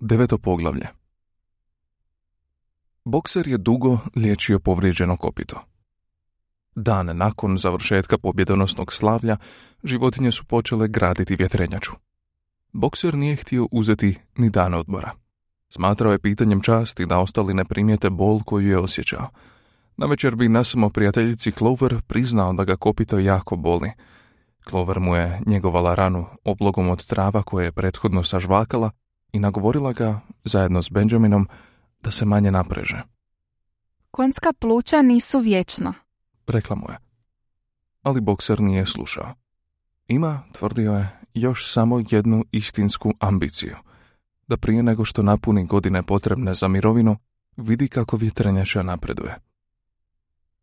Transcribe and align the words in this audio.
Deveto 0.00 0.38
poglavlje 0.38 0.86
Bokser 3.04 3.48
je 3.48 3.58
dugo 3.58 3.98
liječio 4.16 4.58
povrijeđeno 4.58 5.16
kopito. 5.16 5.60
Dan 6.74 7.16
nakon 7.16 7.58
završetka 7.58 8.18
pobjedonosnog 8.18 8.92
slavlja, 8.92 9.36
životinje 9.84 10.32
su 10.32 10.44
počele 10.44 10.88
graditi 10.88 11.36
vjetrenjaču. 11.36 11.92
Bokser 12.72 13.14
nije 13.14 13.36
htio 13.36 13.68
uzeti 13.70 14.18
ni 14.36 14.50
dan 14.50 14.74
odmora. 14.74 15.10
Smatrao 15.68 16.12
je 16.12 16.18
pitanjem 16.18 16.60
časti 16.60 17.06
da 17.06 17.18
ostali 17.18 17.54
ne 17.54 17.64
primijete 17.64 18.10
bol 18.10 18.40
koju 18.42 18.68
je 18.68 18.78
osjećao. 18.78 19.28
Na 19.96 20.06
večer 20.06 20.34
bi 20.34 20.48
nasamo 20.48 20.90
prijateljici 20.90 21.52
Clover 21.52 22.00
priznao 22.06 22.52
da 22.52 22.64
ga 22.64 22.76
kopito 22.76 23.18
jako 23.18 23.56
boli. 23.56 23.90
Clover 24.68 25.00
mu 25.00 25.14
je 25.16 25.40
njegovala 25.46 25.94
ranu 25.94 26.26
oblogom 26.44 26.88
od 26.88 27.06
trava 27.06 27.42
koje 27.42 27.64
je 27.64 27.72
prethodno 27.72 28.22
sažvakala 28.22 28.90
i 29.36 29.38
nagovorila 29.38 29.92
ga, 29.92 30.20
zajedno 30.44 30.82
s 30.82 30.90
Benjaminom, 30.90 31.48
da 32.00 32.10
se 32.10 32.24
manje 32.24 32.50
napreže. 32.50 33.02
Konjska 34.10 34.52
pluća 34.52 35.02
nisu 35.02 35.38
vječna, 35.38 35.94
rekla 36.46 36.76
mu 36.76 36.86
je. 36.88 36.98
Ali 38.02 38.20
bokser 38.20 38.60
nije 38.60 38.86
slušao. 38.86 39.34
Ima, 40.08 40.42
tvrdio 40.52 40.92
je, 40.92 41.08
još 41.34 41.72
samo 41.72 42.02
jednu 42.10 42.44
istinsku 42.52 43.12
ambiciju. 43.20 43.76
Da 44.46 44.56
prije 44.56 44.82
nego 44.82 45.04
što 45.04 45.22
napuni 45.22 45.66
godine 45.66 46.02
potrebne 46.02 46.54
za 46.54 46.68
mirovinu, 46.68 47.16
vidi 47.56 47.88
kako 47.88 48.16
vjetrenjača 48.16 48.82
napreduje. 48.82 49.34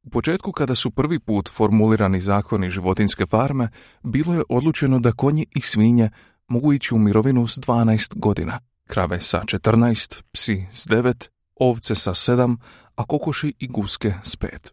U 0.03 0.09
početku, 0.09 0.51
kada 0.51 0.75
su 0.75 0.91
prvi 0.91 1.19
put 1.19 1.49
formulirani 1.49 2.21
zakoni 2.21 2.69
životinske 2.69 3.25
farme, 3.25 3.69
bilo 4.03 4.33
je 4.33 4.43
odlučeno 4.49 4.99
da 4.99 5.11
konji 5.11 5.45
i 5.55 5.61
svinje 5.61 6.09
mogu 6.47 6.73
ići 6.73 6.93
u 6.93 6.97
mirovinu 6.97 7.47
s 7.47 7.59
12 7.59 8.13
godina, 8.15 8.59
krave 8.87 9.19
sa 9.19 9.43
14, 9.45 10.23
psi 10.31 10.67
s 10.71 10.87
9, 10.87 11.27
ovce 11.55 11.95
sa 11.95 12.13
7, 12.13 12.57
a 12.95 13.05
kokoši 13.05 13.53
i 13.59 13.67
guske 13.67 14.13
s 14.23 14.37
5. 14.37 14.71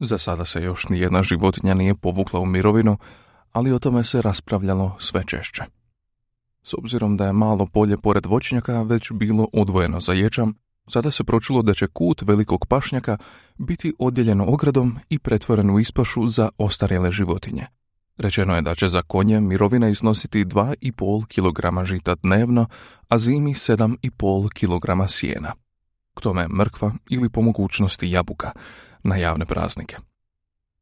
Za 0.00 0.18
sada 0.18 0.44
se 0.44 0.62
još 0.62 0.88
ni 0.88 0.98
jedna 0.98 1.22
životinja 1.22 1.74
nije 1.74 1.94
povukla 1.94 2.40
u 2.40 2.46
mirovinu, 2.46 2.98
ali 3.52 3.72
o 3.72 3.78
tome 3.78 4.04
se 4.04 4.22
raspravljalo 4.22 4.96
sve 5.00 5.24
češće. 5.26 5.62
S 6.62 6.74
obzirom 6.74 7.16
da 7.16 7.26
je 7.26 7.32
malo 7.32 7.66
polje 7.66 7.96
pored 7.96 8.26
voćnjaka 8.26 8.82
već 8.82 9.12
bilo 9.12 9.48
odvojeno 9.52 10.00
za 10.00 10.12
ječam, 10.12 10.54
sada 10.88 11.10
se 11.10 11.24
pročulo 11.24 11.62
da 11.62 11.74
će 11.74 11.86
kut 11.86 12.22
velikog 12.22 12.66
pašnjaka 12.66 13.18
biti 13.58 13.94
odjeljeno 13.98 14.44
ogradom 14.46 14.98
i 15.08 15.18
pretvoren 15.18 15.70
u 15.70 15.80
ispašu 15.80 16.28
za 16.28 16.48
ostarjele 16.58 17.10
životinje. 17.12 17.66
Rečeno 18.18 18.54
je 18.54 18.62
da 18.62 18.74
će 18.74 18.88
za 18.88 19.02
konje 19.02 19.40
mirovina 19.40 19.88
iznositi 19.88 20.44
2,5 20.44 21.26
kg 21.26 21.84
žita 21.84 22.14
dnevno, 22.14 22.66
a 23.08 23.18
zimi 23.18 23.54
7,5 23.54 24.48
kg 24.48 25.10
sjena. 25.10 25.52
K 26.14 26.20
tome 26.20 26.48
mrkva 26.48 26.92
ili 27.10 27.28
po 27.28 27.40
mogućnosti 27.40 28.10
jabuka 28.10 28.52
na 29.02 29.16
javne 29.16 29.44
praznike. 29.44 29.96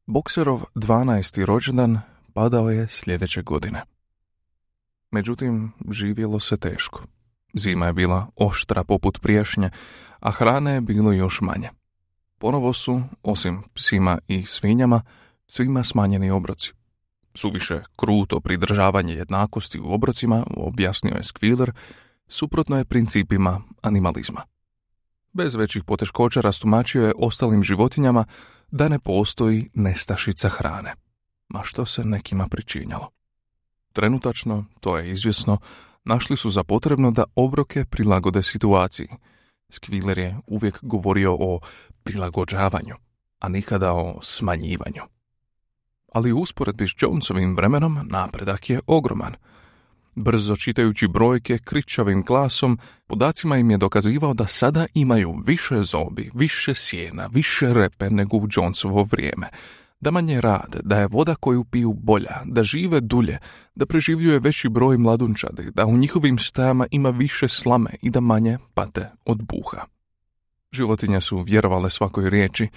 Bokserov 0.06 0.62
12. 0.74 1.44
rođendan 1.44 2.00
padao 2.32 2.70
je 2.70 2.88
sljedeće 2.88 3.42
godine. 3.42 3.82
Međutim, 5.10 5.72
živjelo 5.90 6.40
se 6.40 6.56
teško. 6.56 7.02
Zima 7.54 7.86
je 7.86 7.92
bila 7.92 8.26
oštra 8.36 8.84
poput 8.84 9.20
priješnje, 9.20 9.70
a 10.20 10.30
hrane 10.30 10.74
je 10.74 10.80
bilo 10.80 11.12
još 11.12 11.40
manje. 11.40 11.70
Ponovo 12.38 12.72
su, 12.72 13.02
osim 13.22 13.62
psima 13.74 14.18
i 14.28 14.46
svinjama, 14.46 15.02
svima 15.46 15.84
smanjeni 15.84 16.30
obroci. 16.30 16.72
Suviše 17.34 17.82
kruto 17.96 18.40
pridržavanje 18.40 19.14
jednakosti 19.14 19.80
u 19.80 19.92
obrocima, 19.92 20.44
objasnio 20.56 21.14
je 21.14 21.22
Squealer, 21.22 21.72
suprotno 22.28 22.78
je 22.78 22.84
principima 22.84 23.60
animalizma. 23.82 24.42
Bez 25.32 25.54
većih 25.54 25.84
poteškoća 25.84 26.40
rastumačio 26.40 27.06
je 27.06 27.12
ostalim 27.18 27.62
životinjama 27.62 28.24
da 28.70 28.88
ne 28.88 28.98
postoji 28.98 29.70
nestašica 29.74 30.48
hrane, 30.48 30.92
ma 31.48 31.60
što 31.64 31.86
se 31.86 32.04
nekima 32.04 32.46
pričinjalo. 32.48 33.10
Trenutačno, 33.92 34.64
to 34.80 34.98
je 34.98 35.10
izvjesno, 35.10 35.58
našli 36.04 36.36
su 36.36 36.50
za 36.50 36.64
potrebno 36.64 37.10
da 37.10 37.24
obroke 37.34 37.84
prilagode 37.84 38.42
situaciji. 38.42 39.08
Skviler 39.70 40.18
je 40.18 40.36
uvijek 40.46 40.78
govorio 40.82 41.34
o 41.34 41.60
prilagođavanju, 42.02 42.94
a 43.38 43.48
nikada 43.48 43.92
o 43.92 44.18
smanjivanju. 44.22 45.02
Ali 46.14 46.32
u 46.32 46.38
usporedbi 46.38 46.88
s 46.88 46.94
Jonesovim 47.00 47.56
vremenom 47.56 47.98
napredak 48.10 48.70
je 48.70 48.80
ogroman. 48.86 49.34
Brzo 50.14 50.56
čitajući 50.56 51.08
brojke 51.08 51.58
kričavim 51.58 52.22
glasom, 52.22 52.78
podacima 53.06 53.56
im 53.56 53.70
je 53.70 53.78
dokazivao 53.78 54.34
da 54.34 54.46
sada 54.46 54.86
imaju 54.94 55.34
više 55.46 55.82
zobi, 55.82 56.30
više 56.34 56.74
sjena, 56.74 57.28
više 57.32 57.74
repe 57.74 58.10
nego 58.10 58.36
u 58.36 58.48
Jonesovo 58.56 59.02
vrijeme– 59.02 59.48
da 60.04 60.10
manje 60.10 60.40
rade, 60.40 60.78
da 60.82 60.98
je 60.98 61.06
voda 61.06 61.34
koju 61.34 61.64
piju 61.64 61.92
bolja, 61.92 62.40
da 62.44 62.62
žive 62.62 63.00
dulje, 63.00 63.38
da 63.74 63.86
preživljuje 63.86 64.38
veći 64.38 64.68
broj 64.68 64.98
mladunčadi, 64.98 65.70
da 65.74 65.86
u 65.86 65.96
njihovim 65.96 66.38
stajama 66.38 66.86
ima 66.90 67.10
više 67.10 67.48
slame 67.48 67.90
i 68.02 68.10
da 68.10 68.20
manje 68.20 68.58
pate 68.74 69.10
od 69.24 69.42
buha. 69.42 69.84
Životinje 70.72 71.20
su 71.20 71.38
vjerovale 71.40 71.90
svakoj 71.90 72.30
riječi, 72.30 72.68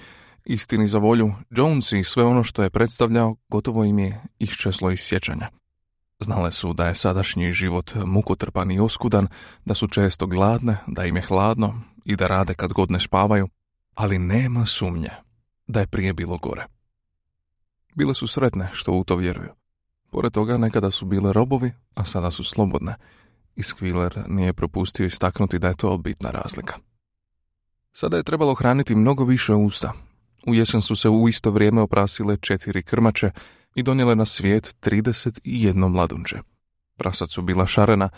istini 0.48 0.88
za 0.88 0.98
volju, 0.98 1.32
Jones 1.50 1.92
i 1.92 2.04
sve 2.04 2.24
ono 2.24 2.44
što 2.44 2.62
je 2.62 2.70
predstavljao 2.70 3.36
gotovo 3.48 3.84
im 3.84 3.98
je 3.98 4.22
iščeslo 4.38 4.90
iz 4.90 5.00
sjećanja. 5.00 5.48
Znale 6.20 6.52
su 6.52 6.72
da 6.72 6.86
je 6.86 6.94
sadašnji 6.94 7.52
život 7.52 7.94
mukotrpan 7.94 8.70
i 8.70 8.80
oskudan, 8.80 9.28
da 9.64 9.74
su 9.74 9.88
često 9.88 10.26
gladne, 10.26 10.76
da 10.86 11.04
im 11.04 11.16
je 11.16 11.22
hladno 11.22 11.82
i 12.04 12.16
da 12.16 12.26
rade 12.26 12.54
kad 12.54 12.72
god 12.72 12.90
ne 12.90 13.00
spavaju, 13.00 13.48
ali 13.94 14.18
nema 14.18 14.66
sumnje 14.66 15.10
da 15.66 15.80
je 15.80 15.86
prije 15.86 16.12
bilo 16.12 16.38
gore. 16.38 16.66
Bile 17.94 18.14
su 18.14 18.26
sretne 18.26 18.68
što 18.72 18.92
u 18.92 19.04
to 19.04 19.16
vjeruju. 19.16 19.50
Pored 20.10 20.32
toga 20.32 20.56
nekada 20.56 20.90
su 20.90 21.06
bile 21.06 21.32
robovi, 21.32 21.72
a 21.94 22.04
sada 22.04 22.30
su 22.30 22.44
slobodne. 22.44 22.94
I 23.56 23.62
Squiller 23.62 24.24
nije 24.28 24.52
propustio 24.52 25.06
istaknuti 25.06 25.58
da 25.58 25.68
je 25.68 25.76
to 25.76 25.98
bitna 25.98 26.30
razlika. 26.30 26.74
Sada 27.92 28.16
je 28.16 28.22
trebalo 28.22 28.54
hraniti 28.54 28.94
mnogo 28.94 29.24
više 29.24 29.54
usta. 29.54 29.92
U 30.46 30.54
jesen 30.54 30.80
su 30.80 30.96
se 30.96 31.08
u 31.08 31.28
isto 31.28 31.50
vrijeme 31.50 31.80
oprasile 31.80 32.36
četiri 32.36 32.82
krmače 32.82 33.30
i 33.74 33.82
donijele 33.82 34.14
na 34.14 34.24
svijet 34.24 34.76
31 34.80 35.88
mladunče. 35.88 36.38
Prasad 36.96 37.30
su 37.30 37.42
bila 37.42 37.66
šarena, 37.66 38.08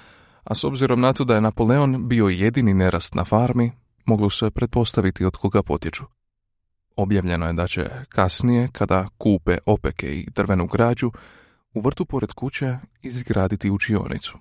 a 0.45 0.55
s 0.55 0.65
obzirom 0.65 1.01
na 1.01 1.13
to 1.13 1.25
da 1.25 1.35
je 1.35 1.41
Napoleon 1.41 2.09
bio 2.09 2.29
jedini 2.29 2.75
nerast 2.75 3.15
na 3.15 3.25
farmi, 3.25 3.73
moglo 4.05 4.31
se 4.31 4.51
pretpostaviti 4.51 5.25
od 5.25 5.37
koga 5.37 5.63
potječu. 5.63 6.05
Objavljeno 6.97 7.47
je 7.47 7.53
da 7.53 7.67
će 7.67 7.91
kasnije, 8.09 8.69
kada 8.73 9.09
kupe 9.19 9.59
opeke 9.67 10.15
i 10.15 10.27
drvenu 10.35 10.67
građu, 10.67 11.13
u 11.75 11.81
vrtu 11.81 12.05
pored 12.05 12.33
kuće 12.33 12.77
izgraditi 13.03 13.71
učionicu. 13.71 14.39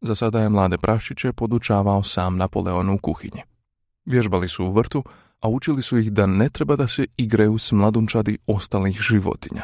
Za 0.00 0.14
sada 0.14 0.40
je 0.40 0.48
mlade 0.48 0.78
prašiće 0.78 1.32
podučavao 1.32 2.02
sam 2.02 2.36
Napoleon 2.36 2.90
u 2.90 2.98
kuhinji. 2.98 3.42
Vježbali 4.04 4.48
su 4.48 4.64
u 4.64 4.72
vrtu, 4.72 5.04
a 5.46 5.48
učili 5.48 5.82
su 5.82 5.98
ih 5.98 6.12
da 6.12 6.26
ne 6.26 6.48
treba 6.48 6.76
da 6.76 6.88
se 6.88 7.06
igraju 7.16 7.58
s 7.58 7.72
mladunčadi 7.72 8.38
ostalih 8.46 9.00
životinja. 9.00 9.62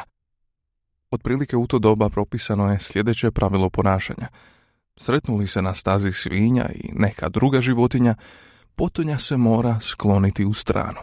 Otprilike 1.11 1.57
u 1.57 1.67
to 1.67 1.79
doba 1.79 2.09
propisano 2.09 2.71
je 2.71 2.79
sljedeće 2.79 3.31
pravilo 3.31 3.69
ponašanja. 3.69 4.27
Sretnuli 4.97 5.47
se 5.47 5.61
na 5.61 5.73
stazi 5.73 6.11
svinja 6.11 6.69
i 6.75 6.91
neka 6.93 7.29
druga 7.29 7.61
životinja, 7.61 8.15
potonja 8.75 9.19
se 9.19 9.37
mora 9.37 9.79
skloniti 9.81 10.45
u 10.45 10.53
stranu. 10.53 10.99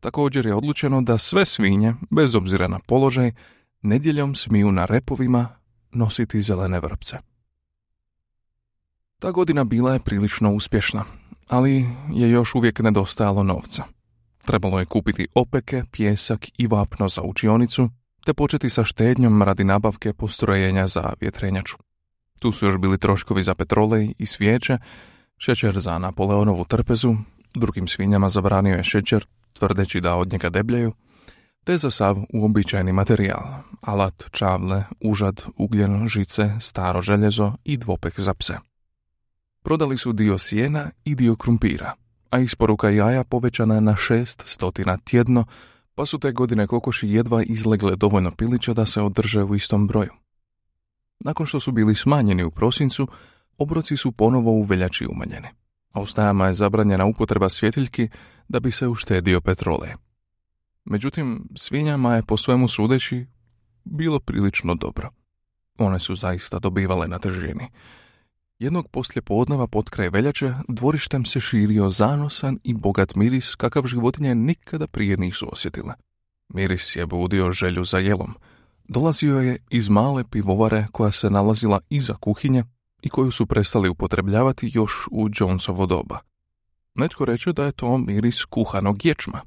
Također 0.00 0.46
je 0.46 0.54
odlučeno 0.54 1.02
da 1.02 1.18
sve 1.18 1.46
svinje, 1.46 1.94
bez 2.10 2.34
obzira 2.34 2.68
na 2.68 2.78
položaj, 2.86 3.32
nedjeljom 3.82 4.34
smiju 4.34 4.72
na 4.72 4.84
repovima 4.84 5.48
nositi 5.92 6.42
zelene 6.42 6.80
vrpce. 6.80 7.16
Ta 9.18 9.30
godina 9.30 9.64
bila 9.64 9.92
je 9.92 10.00
prilično 10.00 10.54
uspješna, 10.54 11.04
ali 11.48 11.86
je 12.12 12.30
još 12.30 12.54
uvijek 12.54 12.78
nedostajalo 12.78 13.42
novca. 13.42 13.84
Trebalo 14.44 14.78
je 14.78 14.86
kupiti 14.86 15.28
opeke, 15.34 15.82
pjesak 15.92 16.46
i 16.58 16.66
vapno 16.66 17.08
za 17.08 17.22
učionicu, 17.22 17.90
te 18.24 18.34
početi 18.34 18.68
sa 18.68 18.84
štednjom 18.84 19.42
radi 19.42 19.64
nabavke 19.64 20.12
postrojenja 20.12 20.86
za 20.86 21.12
vjetrenjaču. 21.20 21.76
Tu 22.40 22.52
su 22.52 22.66
još 22.66 22.78
bili 22.78 22.98
troškovi 22.98 23.42
za 23.42 23.54
petrolej 23.54 24.14
i 24.18 24.26
svijeće, 24.26 24.78
šećer 25.38 25.80
za 25.80 25.98
Napoleonovu 25.98 26.64
trpezu, 26.64 27.14
drugim 27.54 27.88
svinjama 27.88 28.28
zabranio 28.28 28.76
je 28.76 28.84
šećer 28.84 29.26
tvrdeći 29.52 30.00
da 30.00 30.14
od 30.14 30.32
njega 30.32 30.50
debljaju, 30.50 30.92
te 31.64 31.78
za 31.78 31.90
sav 31.90 32.16
uobičajeni 32.32 32.92
materijal, 32.92 33.42
alat, 33.80 34.24
čavle, 34.30 34.84
užad, 35.00 35.42
ugljen, 35.56 36.08
žice, 36.08 36.50
staro 36.60 37.02
željezo 37.02 37.52
i 37.64 37.76
dvopek 37.76 38.20
za 38.20 38.34
pse. 38.34 38.54
Prodali 39.66 39.98
su 39.98 40.12
dio 40.12 40.38
sjena 40.38 40.90
i 41.04 41.14
dio 41.14 41.36
krumpira, 41.36 41.92
a 42.30 42.38
isporuka 42.38 42.90
jaja 42.90 43.24
povećana 43.24 43.74
je 43.74 43.80
na 43.80 43.96
šest 43.96 44.42
stotina 44.46 44.96
tjedno, 44.96 45.44
pa 45.94 46.06
su 46.06 46.18
te 46.18 46.32
godine 46.32 46.66
kokoši 46.66 47.08
jedva 47.08 47.42
izlegle 47.42 47.96
dovoljno 47.96 48.30
pilića 48.30 48.72
da 48.72 48.86
se 48.86 49.00
održe 49.00 49.42
u 49.42 49.54
istom 49.54 49.86
broju. 49.86 50.10
Nakon 51.20 51.46
što 51.46 51.60
su 51.60 51.72
bili 51.72 51.94
smanjeni 51.94 52.44
u 52.44 52.50
prosincu, 52.50 53.08
obroci 53.58 53.96
su 53.96 54.12
ponovo 54.12 54.50
u 54.50 54.62
veljači 54.62 55.06
umanjeni, 55.06 55.48
a 55.92 56.00
u 56.00 56.06
stajama 56.06 56.46
je 56.46 56.54
zabranjena 56.54 57.04
upotreba 57.04 57.48
svjetiljki 57.48 58.08
da 58.48 58.60
bi 58.60 58.70
se 58.70 58.88
uštedio 58.88 59.40
petrole. 59.40 59.88
Međutim, 60.84 61.48
svinjama 61.56 62.16
je 62.16 62.22
po 62.22 62.36
svemu 62.36 62.68
sudeći 62.68 63.26
bilo 63.84 64.20
prilično 64.20 64.74
dobro. 64.74 65.10
One 65.78 65.98
su 65.98 66.14
zaista 66.14 66.58
dobivale 66.58 67.08
na 67.08 67.18
težini. 67.18 67.68
Jednog 68.58 68.88
poslje 68.88 69.22
podneva 69.22 69.66
pod 69.66 69.90
kraj 69.90 70.08
veljače 70.08 70.54
dvorištem 70.68 71.24
se 71.24 71.40
širio 71.40 71.90
zanosan 71.90 72.58
i 72.64 72.74
bogat 72.74 73.14
miris 73.14 73.54
kakav 73.54 73.86
životinje 73.86 74.34
nikada 74.34 74.86
prije 74.86 75.16
nisu 75.16 75.48
osjetile. 75.52 75.94
Miris 76.48 76.96
je 76.96 77.06
budio 77.06 77.52
želju 77.52 77.84
za 77.84 77.98
jelom. 77.98 78.34
Dolazio 78.88 79.38
je 79.38 79.58
iz 79.70 79.88
male 79.88 80.24
pivovare 80.30 80.86
koja 80.92 81.12
se 81.12 81.30
nalazila 81.30 81.80
iza 81.88 82.14
kuhinje 82.14 82.64
i 83.02 83.08
koju 83.08 83.30
su 83.30 83.46
prestali 83.46 83.88
upotrebljavati 83.88 84.70
još 84.74 85.08
u 85.10 85.28
Jonesovo 85.40 85.86
doba. 85.86 86.18
Netko 86.94 87.24
reče 87.24 87.52
da 87.52 87.64
je 87.64 87.72
to 87.72 87.98
miris 87.98 88.44
kuhanog 88.44 89.04
ječma. 89.04 89.40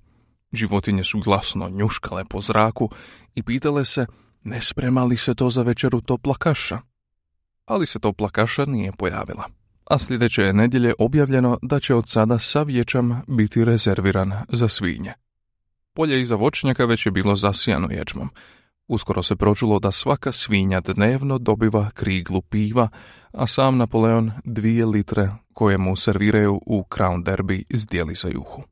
Životinje 0.51 1.03
su 1.03 1.19
glasno 1.19 1.69
njuškale 1.69 2.25
po 2.25 2.41
zraku 2.41 2.89
i 3.35 3.44
pitale 3.44 3.85
se 3.85 4.06
ne 4.44 4.61
sprema 4.61 5.03
li 5.03 5.17
se 5.17 5.35
to 5.35 5.50
za 5.50 5.61
večeru 5.61 6.01
topla 6.01 6.35
kaša. 6.35 6.79
Ali 7.69 7.86
se 7.86 8.00
topla 8.00 8.30
kaša 8.30 8.66
nije 8.66 8.92
pojavila. 8.92 9.44
A 9.89 10.00
sljedeće 10.00 10.42
je 10.42 10.54
nedjelje 10.54 10.94
objavljeno 11.00 11.57
da 11.62 11.80
će 11.80 11.95
od 11.95 12.07
sada 12.07 12.39
sav 12.39 12.69
ječam 12.69 13.21
biti 13.27 13.66
rezerviran 13.66 14.33
za 14.50 14.68
svinje. 14.68 15.13
Polje 15.94 16.21
iza 16.21 16.36
voćnjaka 16.36 16.86
već 16.86 17.06
je 17.06 17.12
bilo 17.12 17.36
zasijano 17.36 17.88
ječmom. 17.92 18.30
Uskoro 18.88 19.24
se 19.24 19.36
pročulo 19.36 19.80
da 19.80 19.92
svaka 19.92 20.31
svinja 20.31 20.81
dnevno 20.81 21.38
dobiva 21.38 21.89
kriglu 21.94 22.42
piva, 22.42 22.89
a 23.31 23.48
sam 23.48 23.77
Napoleon 23.77 24.31
dvije 24.45 24.86
litre 24.86 25.31
koje 25.54 25.77
mu 25.77 25.95
serviraju 25.95 26.62
u 26.66 26.83
Crown 26.89 27.24
Derby 27.24 27.63
zdjeli 27.74 28.16
za 28.16 28.27
juhu. 28.27 28.63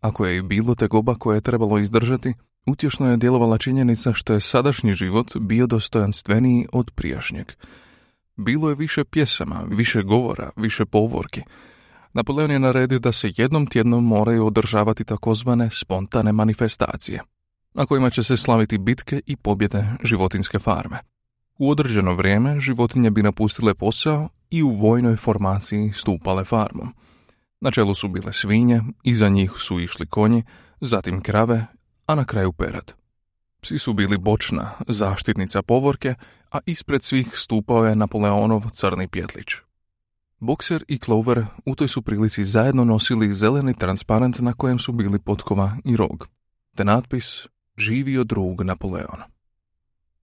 Ako 0.00 0.26
je 0.26 0.36
i 0.36 0.42
bilo 0.42 0.74
tegoba 0.74 1.14
koje 1.14 1.36
je 1.36 1.40
trebalo 1.40 1.78
izdržati, 1.78 2.34
utješno 2.66 3.10
je 3.10 3.16
djelovala 3.16 3.58
činjenica 3.58 4.12
što 4.12 4.32
je 4.32 4.40
sadašnji 4.40 4.92
život 4.92 5.36
bio 5.36 5.66
dostojanstveniji 5.66 6.66
od 6.72 6.90
prijašnjeg. 6.94 7.46
Bilo 8.36 8.68
je 8.68 8.74
više 8.74 9.04
pjesama, 9.04 9.64
više 9.68 10.02
govora, 10.02 10.50
više 10.56 10.84
povorki. 10.84 11.42
Napoleon 12.12 12.50
je 12.50 12.58
naredio 12.58 12.98
da 12.98 13.12
se 13.12 13.32
jednom 13.36 13.66
tjednom 13.66 14.06
moraju 14.06 14.46
održavati 14.46 15.04
takozvane 15.04 15.70
spontane 15.70 16.32
manifestacije, 16.32 17.20
na 17.74 17.86
kojima 17.86 18.10
će 18.10 18.22
se 18.22 18.36
slaviti 18.36 18.78
bitke 18.78 19.20
i 19.26 19.36
pobjede 19.36 19.86
životinske 20.02 20.58
farme. 20.58 20.98
U 21.58 21.70
određeno 21.70 22.14
vrijeme 22.14 22.60
životinje 22.60 23.10
bi 23.10 23.22
napustile 23.22 23.74
posao 23.74 24.28
i 24.50 24.62
u 24.62 24.70
vojnoj 24.70 25.16
formaciji 25.16 25.92
stupale 25.92 26.44
farmom. 26.44 26.94
Na 27.60 27.70
čelu 27.70 27.94
su 27.94 28.08
bile 28.08 28.32
svinje, 28.32 28.82
iza 29.02 29.28
njih 29.28 29.52
su 29.56 29.80
išli 29.80 30.06
konji, 30.06 30.42
zatim 30.80 31.20
krave, 31.20 31.66
a 32.06 32.14
na 32.14 32.24
kraju 32.24 32.52
perad. 32.52 32.92
Psi 33.60 33.78
su 33.78 33.92
bili 33.92 34.18
bočna, 34.18 34.70
zaštitnica 34.88 35.62
povorke, 35.62 36.14
a 36.50 36.58
ispred 36.66 37.02
svih 37.02 37.28
stupao 37.34 37.84
je 37.84 37.96
Napoleonov 37.96 38.70
crni 38.70 39.08
pjetlić. 39.08 39.48
Bokser 40.38 40.84
i 40.88 40.98
Clover 40.98 41.46
u 41.66 41.74
toj 41.74 41.88
su 41.88 42.02
prilici 42.02 42.44
zajedno 42.44 42.84
nosili 42.84 43.32
zeleni 43.32 43.74
transparent 43.74 44.38
na 44.38 44.52
kojem 44.52 44.78
su 44.78 44.92
bili 44.92 45.18
potkova 45.18 45.76
i 45.84 45.96
rog, 45.96 46.28
te 46.76 46.84
natpis 46.84 47.46
Živio 47.76 48.24
drug 48.24 48.60
Napoleon. 48.60 49.22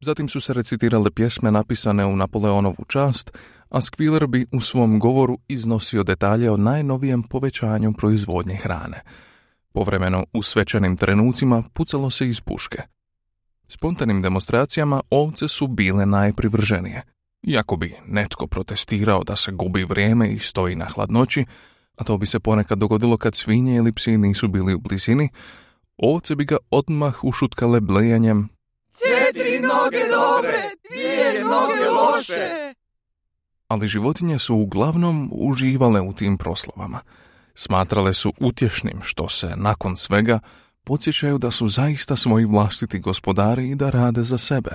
Zatim 0.01 0.29
su 0.29 0.41
se 0.41 0.53
recitirale 0.53 1.11
pjesme 1.11 1.51
napisane 1.51 2.05
u 2.05 2.15
Napoleonovu 2.15 2.85
čast, 2.87 3.31
a 3.69 3.81
Squiller 3.81 4.27
bi 4.27 4.45
u 4.51 4.61
svom 4.61 4.99
govoru 4.99 5.37
iznosio 5.47 6.03
detalje 6.03 6.51
o 6.51 6.57
najnovijem 6.57 7.23
povećanju 7.23 7.93
proizvodnje 7.93 8.55
hrane. 8.55 9.03
Povremeno 9.73 10.25
u 10.33 10.43
svečanim 10.43 10.97
trenucima 10.97 11.63
pucalo 11.73 12.09
se 12.09 12.27
iz 12.27 12.41
puške. 12.41 12.77
Spontanim 13.67 14.21
demonstracijama 14.21 15.01
ovce 15.09 15.47
su 15.47 15.67
bile 15.67 16.05
najprivrženije. 16.05 17.01
Iako 17.43 17.77
bi 17.77 17.95
netko 18.07 18.47
protestirao 18.47 19.23
da 19.23 19.35
se 19.35 19.51
gubi 19.51 19.83
vrijeme 19.83 20.31
i 20.31 20.39
stoji 20.39 20.75
na 20.75 20.85
hladnoći, 20.85 21.45
a 21.95 22.03
to 22.03 22.17
bi 22.17 22.25
se 22.25 22.39
ponekad 22.39 22.77
dogodilo 22.77 23.17
kad 23.17 23.35
svinje 23.35 23.75
ili 23.75 23.91
psi 23.91 24.17
nisu 24.17 24.47
bili 24.47 24.73
u 24.73 24.79
blizini, 24.79 25.29
ovce 25.97 26.35
bi 26.35 26.45
ga 26.45 26.57
odmah 26.71 27.23
ušutkale 27.23 27.79
blejanjem 27.79 28.49
Četiri 28.99 29.59
noge 29.59 30.03
dobre, 30.11 30.57
dvije 30.89 31.43
noge 31.43 31.89
loše. 31.89 32.73
Ali 33.67 33.87
životinje 33.87 34.39
su 34.39 34.55
uglavnom 34.55 35.29
uživale 35.33 36.01
u 36.01 36.13
tim 36.13 36.37
proslavama. 36.37 36.99
Smatrale 37.61 38.13
su 38.13 38.33
utješnim 38.39 38.99
što 39.01 39.29
se, 39.29 39.53
nakon 39.55 39.95
svega, 39.95 40.39
podsjećaju 40.83 41.37
da 41.37 41.51
su 41.51 41.67
zaista 41.67 42.15
svoji 42.15 42.45
vlastiti 42.45 42.99
gospodari 42.99 43.69
i 43.69 43.75
da 43.75 43.89
rade 43.89 44.23
za 44.23 44.37
sebe. 44.37 44.69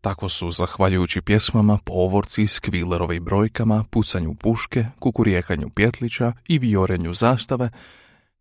Tako 0.00 0.28
su, 0.28 0.50
zahvaljujući 0.50 1.20
pjesmama, 1.20 1.78
povorci, 1.84 2.46
skvilerovi 2.46 3.20
brojkama, 3.20 3.84
pucanju 3.90 4.34
puške, 4.34 4.86
kukurijekanju 4.98 5.70
pjetlića 5.74 6.32
i 6.48 6.58
viorenju 6.58 7.14
zastave, 7.14 7.70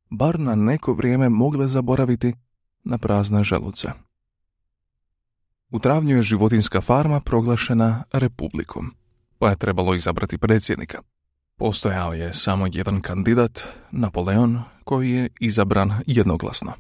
bar 0.10 0.40
na 0.40 0.56
neko 0.56 0.94
vrijeme 0.94 1.30
mogle 1.30 1.68
zaboraviti 1.68 2.34
na 2.84 2.98
prazne 2.98 3.44
želuce. 3.44 3.88
U 5.70 5.80
travnju 5.80 6.16
je 6.16 6.22
životinska 6.22 6.82
farma 6.82 7.20
proglašena 7.20 8.04
republikom, 8.12 8.96
pa 9.40 9.50
je 9.50 9.56
trebalo 9.56 9.96
izabrati 9.96 10.38
predsjednika. 10.38 11.02
Postojao 11.62 12.14
je 12.14 12.34
samo 12.34 12.68
jedan 12.74 13.02
kandidat, 13.02 13.64
Napoleon, 13.92 14.62
koji 14.84 15.12
je 15.12 15.30
izabran 15.40 15.94
jednoglasno. 16.08 16.74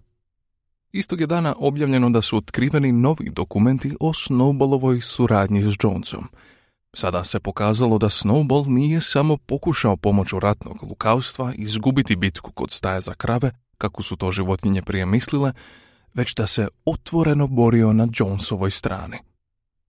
Istog 0.91 1.21
je 1.21 1.27
dana 1.27 1.55
objavljeno 1.57 2.09
da 2.09 2.21
su 2.21 2.37
otkriveni 2.37 2.91
novi 2.91 3.29
dokumenti 3.29 3.95
o 3.99 4.13
Snowballovoj 4.13 5.01
suradnji 5.01 5.63
s 5.63 5.75
Jonesom. 5.83 6.27
Sada 6.93 7.23
se 7.23 7.39
pokazalo 7.39 7.97
da 7.97 8.09
Snowball 8.09 8.67
nije 8.67 9.01
samo 9.01 9.37
pokušao 9.37 9.97
pomoću 9.97 10.39
ratnog 10.39 10.83
lukavstva 10.83 11.53
izgubiti 11.55 12.15
bitku 12.15 12.51
kod 12.51 12.71
staje 12.71 13.01
za 13.01 13.13
krave, 13.13 13.51
kako 13.77 14.03
su 14.03 14.15
to 14.15 14.31
životinje 14.31 14.81
prije 14.81 15.05
mislile, 15.05 15.53
već 16.13 16.35
da 16.35 16.47
se 16.47 16.67
otvoreno 16.85 17.47
borio 17.47 17.93
na 17.93 18.07
Jonesovoj 18.13 18.71
strani. 18.71 19.17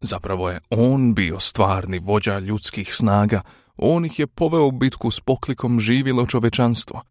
Zapravo 0.01 0.51
je 0.51 0.61
on 0.71 1.15
bio 1.15 1.41
stvarni 1.41 1.99
vođa 1.99 2.39
ljudskih 2.39 2.95
snaga, 2.95 3.41
on 3.83 4.05
ih 4.05 4.19
je 4.19 4.27
poveo 4.27 4.67
u 4.67 4.73
bitku 4.73 5.11
s 5.11 5.21
poklikom 5.21 5.81
živilo 5.81 6.27
čovečanstvo. 6.27 7.03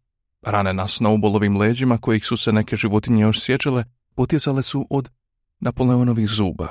Rane 0.42 0.72
na 0.72 0.86
snowballovim 0.86 1.58
leđima, 1.58 1.98
kojih 1.98 2.26
su 2.26 2.36
se 2.36 2.52
neke 2.52 2.76
životinje 2.76 3.22
još 3.22 3.40
sjećale, 3.40 3.84
potjecale 4.14 4.62
su 4.62 4.86
od 4.90 5.08
Napoleonovih 5.60 6.28
zuba. 6.28 6.68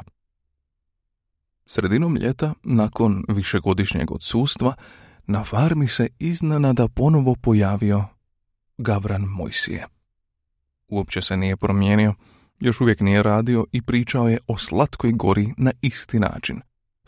Sredinom 1.66 2.16
ljeta, 2.16 2.54
nakon 2.64 3.24
višegodišnjeg 3.28 4.12
odsustva, 4.12 4.74
na 5.28 5.44
farmi 5.44 5.88
se 5.88 6.08
iznenada 6.20 6.88
ponovo 6.88 7.36
pojavio 7.42 8.04
Gavran 8.78 9.22
Mojsije. 9.22 9.88
Uopće 10.88 11.22
se 11.22 11.38
nije 11.38 11.58
promijenio, 11.58 12.14
još 12.60 12.82
uvijek 12.82 13.00
nije 13.00 13.24
radio 13.24 13.66
i 13.72 13.82
pričao 13.82 14.30
je 14.30 14.40
o 14.48 14.58
slatkoj 14.58 15.12
gori 15.12 15.54
na 15.58 15.72
isti 15.82 16.20
način. 16.20 16.62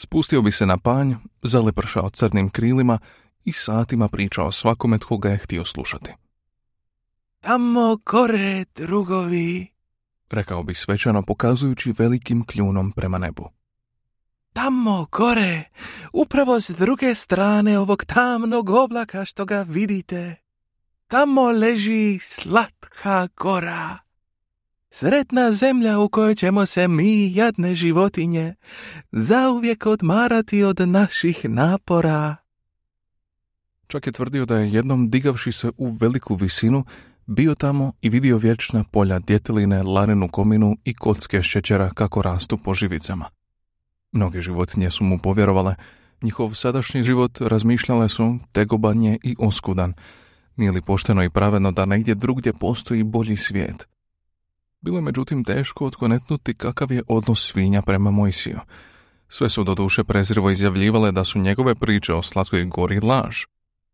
Spustio 0.03 0.41
bi 0.41 0.51
se 0.51 0.65
na 0.65 0.77
panj, 0.77 1.13
zalepršao 1.43 2.09
crnim 2.09 2.49
krilima 2.49 2.99
i 3.45 3.51
satima 3.51 4.07
pričao 4.07 4.51
svakome 4.51 4.97
tko 4.97 5.17
ga 5.17 5.29
je 5.29 5.37
htio 5.37 5.65
slušati. 5.65 6.11
Tamo 7.39 7.97
gore, 8.05 8.65
drugovi, 8.75 9.67
rekao 10.29 10.63
bi 10.63 10.73
svečano 10.73 11.21
pokazujući 11.21 11.93
velikim 11.97 12.45
kljunom 12.45 12.91
prema 12.91 13.17
nebu. 13.17 13.49
Tamo 14.53 15.05
gore, 15.11 15.63
upravo 16.13 16.61
s 16.61 16.69
druge 16.69 17.15
strane 17.15 17.79
ovog 17.79 18.05
tamnog 18.05 18.69
oblaka 18.69 19.25
što 19.25 19.45
ga 19.45 19.65
vidite. 19.69 20.35
Tamo 21.07 21.51
leži 21.51 22.19
slatka 22.19 23.27
gora. 23.37 24.02
Sretna 24.95 25.51
zemlja 25.51 25.99
u 25.99 26.09
kojoj 26.09 26.35
ćemo 26.35 26.65
se 26.65 26.87
mi, 26.87 27.35
jadne 27.35 27.75
životinje, 27.75 28.55
zauvijek 29.11 29.85
odmarati 29.85 30.63
od 30.63 30.79
naših 30.79 31.45
napora. 31.49 32.35
Čak 33.87 34.07
je 34.07 34.13
tvrdio 34.13 34.45
da 34.45 34.57
je 34.57 34.73
jednom 34.73 35.09
digavši 35.09 35.51
se 35.51 35.71
u 35.77 35.91
veliku 35.91 36.35
visinu, 36.35 36.85
bio 37.25 37.55
tamo 37.55 37.91
i 38.01 38.09
vidio 38.09 38.37
vječna 38.37 38.83
polja 38.91 39.19
djeteline, 39.19 39.83
lanenu 39.83 40.27
kominu 40.27 40.77
i 40.83 40.93
kocke 40.93 41.41
šećera 41.41 41.89
kako 41.89 42.21
rastu 42.21 42.57
po 42.57 42.73
živicama. 42.73 43.25
Mnoge 44.11 44.41
životinje 44.41 44.89
su 44.89 45.03
mu 45.03 45.17
povjerovale, 45.17 45.75
njihov 46.21 46.53
sadašnji 46.53 47.03
život 47.03 47.41
razmišljale 47.41 48.09
su 48.09 48.37
tegobanje 48.51 49.17
i 49.23 49.35
oskudan, 49.39 49.93
nije 50.55 50.71
li 50.71 50.81
pošteno 50.81 51.23
i 51.23 51.29
pravedno 51.29 51.71
da 51.71 51.85
negdje 51.85 52.15
drugdje 52.15 52.53
postoji 52.53 53.03
bolji 53.03 53.35
svijet? 53.35 53.92
Bilo 54.83 54.97
je 54.97 55.01
međutim 55.01 55.43
teško 55.43 55.85
otkonetnuti 55.85 56.53
kakav 56.53 56.91
je 56.91 57.03
odnos 57.07 57.51
svinja 57.51 57.81
prema 57.81 58.11
Mojsiju. 58.11 58.59
Sve 59.27 59.49
su 59.49 59.63
do 59.63 59.75
duše 59.75 60.03
prezrivo 60.03 60.49
izjavljivale 60.49 61.11
da 61.11 61.23
su 61.23 61.39
njegove 61.39 61.75
priče 61.75 62.13
o 62.13 62.21
slatkoj 62.21 62.65
gori 62.65 62.99
laž, 62.99 63.37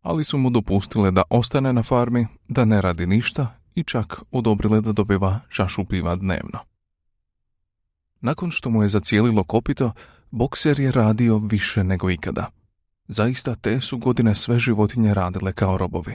ali 0.02 0.24
su 0.24 0.38
mu 0.38 0.50
dopustile 0.50 1.12
da 1.12 1.24
ostane 1.30 1.74
na 1.74 1.84
farmi, 1.84 2.28
da 2.48 2.66
ne 2.66 2.82
radi 2.82 3.08
ništa 3.08 3.48
i 3.76 3.84
čak 3.84 4.22
odobrile 4.32 4.82
da 4.82 4.92
dobiva 4.92 5.40
čašu 5.50 5.86
piva 5.86 6.16
dnevno. 6.16 6.60
Nakon 8.22 8.52
što 8.52 8.70
mu 8.70 8.82
je 8.82 8.88
zacijelilo 8.90 9.44
kopito, 9.44 9.92
bokser 10.32 10.80
je 10.80 10.92
radio 10.92 11.38
više 11.38 11.84
nego 11.84 12.10
ikada. 12.10 12.46
Zaista 13.08 13.56
te 13.56 13.82
su 13.82 13.98
godine 13.98 14.36
sve 14.36 14.60
životinje 14.60 15.14
radile 15.14 15.54
kao 15.54 15.78
robovi. 15.78 16.14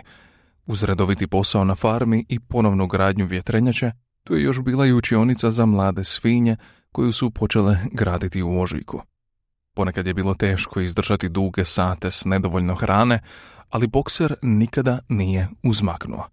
Uz 0.66 0.82
redoviti 0.82 1.26
posao 1.26 1.64
na 1.64 1.74
farmi 1.74 2.24
i 2.28 2.40
ponovnu 2.40 2.86
gradnju 2.86 3.26
vjetrenjače, 3.26 3.92
tu 4.24 4.34
je 4.34 4.42
još 4.42 4.60
bila 4.60 4.86
i 4.86 4.92
učionica 4.92 5.50
za 5.50 5.66
mlade 5.66 6.04
svinje 6.04 6.56
koju 6.92 7.12
su 7.12 7.30
počele 7.30 7.78
graditi 8.00 8.42
u 8.42 8.60
ožujku. 8.60 9.02
Ponekad 9.74 10.06
je 10.06 10.14
bilo 10.14 10.34
teško 10.34 10.80
izdržati 10.80 11.28
duge 11.28 11.64
sate 11.64 12.10
s 12.10 12.24
nedovoljno 12.24 12.74
hrane, 12.74 13.22
ali 13.70 13.86
bokser 13.86 14.34
nikada 14.42 14.98
nije 15.08 15.48
uzmaknuo. 15.62 16.28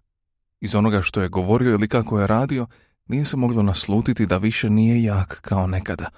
Iz 0.60 0.75
onoga 0.75 1.01
što 1.01 1.21
je 1.21 1.29
govorio 1.29 1.71
ili 1.71 1.88
kako 1.88 2.19
je 2.19 2.27
radio, 2.27 2.67
nije 3.07 3.25
se 3.25 3.38
moglo 3.38 3.63
naslutiti 3.63 4.25
da 4.25 4.38
više 4.38 4.69
nije 4.69 5.03
jak 5.03 5.41
kao 5.41 5.67
nekada. 5.67 6.10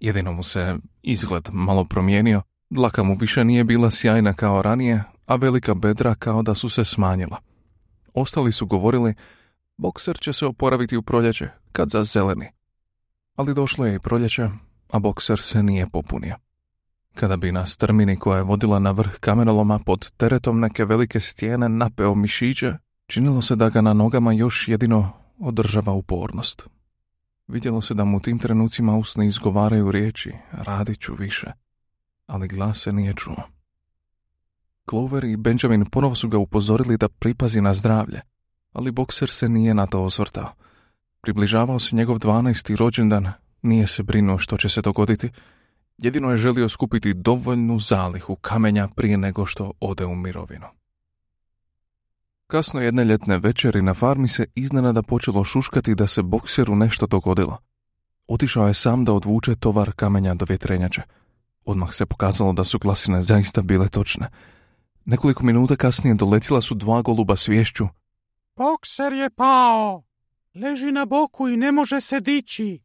Jedino 0.00 0.32
mu 0.32 0.42
se 0.42 0.76
izgled 1.02 1.48
malo 1.52 1.84
promijenio, 1.84 2.42
dlaka 2.70 3.02
mu 3.02 3.14
više 3.14 3.44
nije 3.44 3.64
bila 3.64 3.90
sjajna 3.90 4.34
kao 4.34 4.62
ranije, 4.62 5.04
a 5.26 5.36
velika 5.36 5.74
bedra 5.74 6.14
kao 6.14 6.42
da 6.42 6.54
su 6.54 6.68
se 6.68 6.84
smanjila. 6.84 7.36
Ostali 8.14 8.52
su 8.52 8.66
govorili, 8.66 9.14
bokser 9.78 10.18
će 10.18 10.32
se 10.32 10.46
oporaviti 10.46 10.96
u 10.96 11.02
proljeće, 11.02 11.48
kad 11.72 11.90
za 11.90 12.04
zeleni. 12.04 12.48
Ali 13.34 13.54
došlo 13.54 13.86
je 13.86 13.94
i 13.94 13.98
proljeće, 13.98 14.48
a 14.90 14.98
bokser 14.98 15.40
se 15.40 15.62
nije 15.62 15.86
popunio. 15.86 16.36
Kada 17.14 17.36
bi 17.36 17.52
na 17.52 17.66
strmini 17.66 18.16
koja 18.16 18.36
je 18.36 18.42
vodila 18.42 18.78
na 18.78 18.90
vrh 18.90 19.18
kamenoloma 19.20 19.78
pod 19.78 20.10
teretom 20.10 20.60
neke 20.60 20.84
velike 20.84 21.20
stijene 21.20 21.68
napeo 21.68 22.14
mišiće, 22.14 22.72
činilo 23.06 23.42
se 23.42 23.56
da 23.56 23.68
ga 23.68 23.80
na 23.80 23.92
nogama 23.92 24.32
još 24.32 24.68
jedino 24.68 25.10
održava 25.38 25.92
upornost. 25.92 26.68
Vidjelo 27.46 27.80
se 27.80 27.94
da 27.94 28.04
mu 28.04 28.16
u 28.16 28.20
tim 28.20 28.38
trenucima 28.38 28.96
usne 28.96 29.26
izgovaraju 29.26 29.90
riječi, 29.90 30.32
radit 30.52 31.00
ću 31.00 31.14
više, 31.14 31.52
ali 32.26 32.48
glas 32.48 32.78
se 32.78 32.92
nije 32.92 33.14
čuo. 33.14 33.42
Clover 34.90 35.24
i 35.24 35.36
Benjamin 35.36 35.84
ponovo 35.84 36.14
su 36.14 36.28
ga 36.28 36.38
upozorili 36.38 36.96
da 36.96 37.08
pripazi 37.08 37.60
na 37.60 37.74
zdravlje, 37.74 38.20
ali 38.72 38.90
bokser 38.90 39.30
se 39.30 39.48
nije 39.48 39.74
na 39.74 39.86
to 39.86 40.02
osvrtao. 40.02 40.48
Približavao 41.20 41.78
se 41.78 41.96
njegov 41.96 42.18
12. 42.18 42.76
rođendan, 42.76 43.32
nije 43.62 43.86
se 43.86 44.02
brinuo 44.02 44.38
što 44.38 44.56
će 44.56 44.68
se 44.68 44.82
dogoditi, 44.82 45.30
jedino 45.98 46.30
je 46.30 46.36
želio 46.36 46.68
skupiti 46.68 47.14
dovoljnu 47.14 47.78
zalihu 47.78 48.36
kamenja 48.36 48.88
prije 48.88 49.16
nego 49.16 49.46
što 49.46 49.72
ode 49.80 50.04
u 50.04 50.14
mirovinu. 50.14 50.66
Kasno 52.46 52.80
jedne 52.80 53.04
ljetne 53.04 53.38
večeri 53.38 53.82
na 53.82 53.94
farmi 53.94 54.28
se 54.28 54.46
iznenada 54.54 55.02
počelo 55.02 55.44
šuškati 55.44 55.94
da 55.94 56.06
se 56.06 56.22
bokseru 56.22 56.76
nešto 56.76 57.06
dogodilo. 57.06 57.58
Otišao 58.28 58.68
je 58.68 58.74
sam 58.74 59.04
da 59.04 59.12
odvuče 59.12 59.56
tovar 59.56 59.92
kamenja 59.92 60.34
do 60.34 60.46
vjetrenjače. 60.48 61.02
Odmah 61.64 61.94
se 61.94 62.06
pokazalo 62.06 62.52
da 62.52 62.64
su 62.64 62.78
glasine 62.78 63.22
zaista 63.22 63.62
bile 63.62 63.88
točne. 63.88 64.28
Nekoliko 65.04 65.44
minuta 65.44 65.76
kasnije 65.76 66.14
doletila 66.14 66.60
su 66.60 66.74
dva 66.74 67.02
goluba 67.02 67.36
svješću. 67.36 67.86
Bokser 68.58 69.12
je 69.12 69.30
pao! 69.30 70.02
Leži 70.54 70.92
na 70.92 71.04
boku 71.04 71.48
i 71.48 71.56
ne 71.56 71.72
može 71.72 72.00
se 72.00 72.20
dići. 72.20 72.80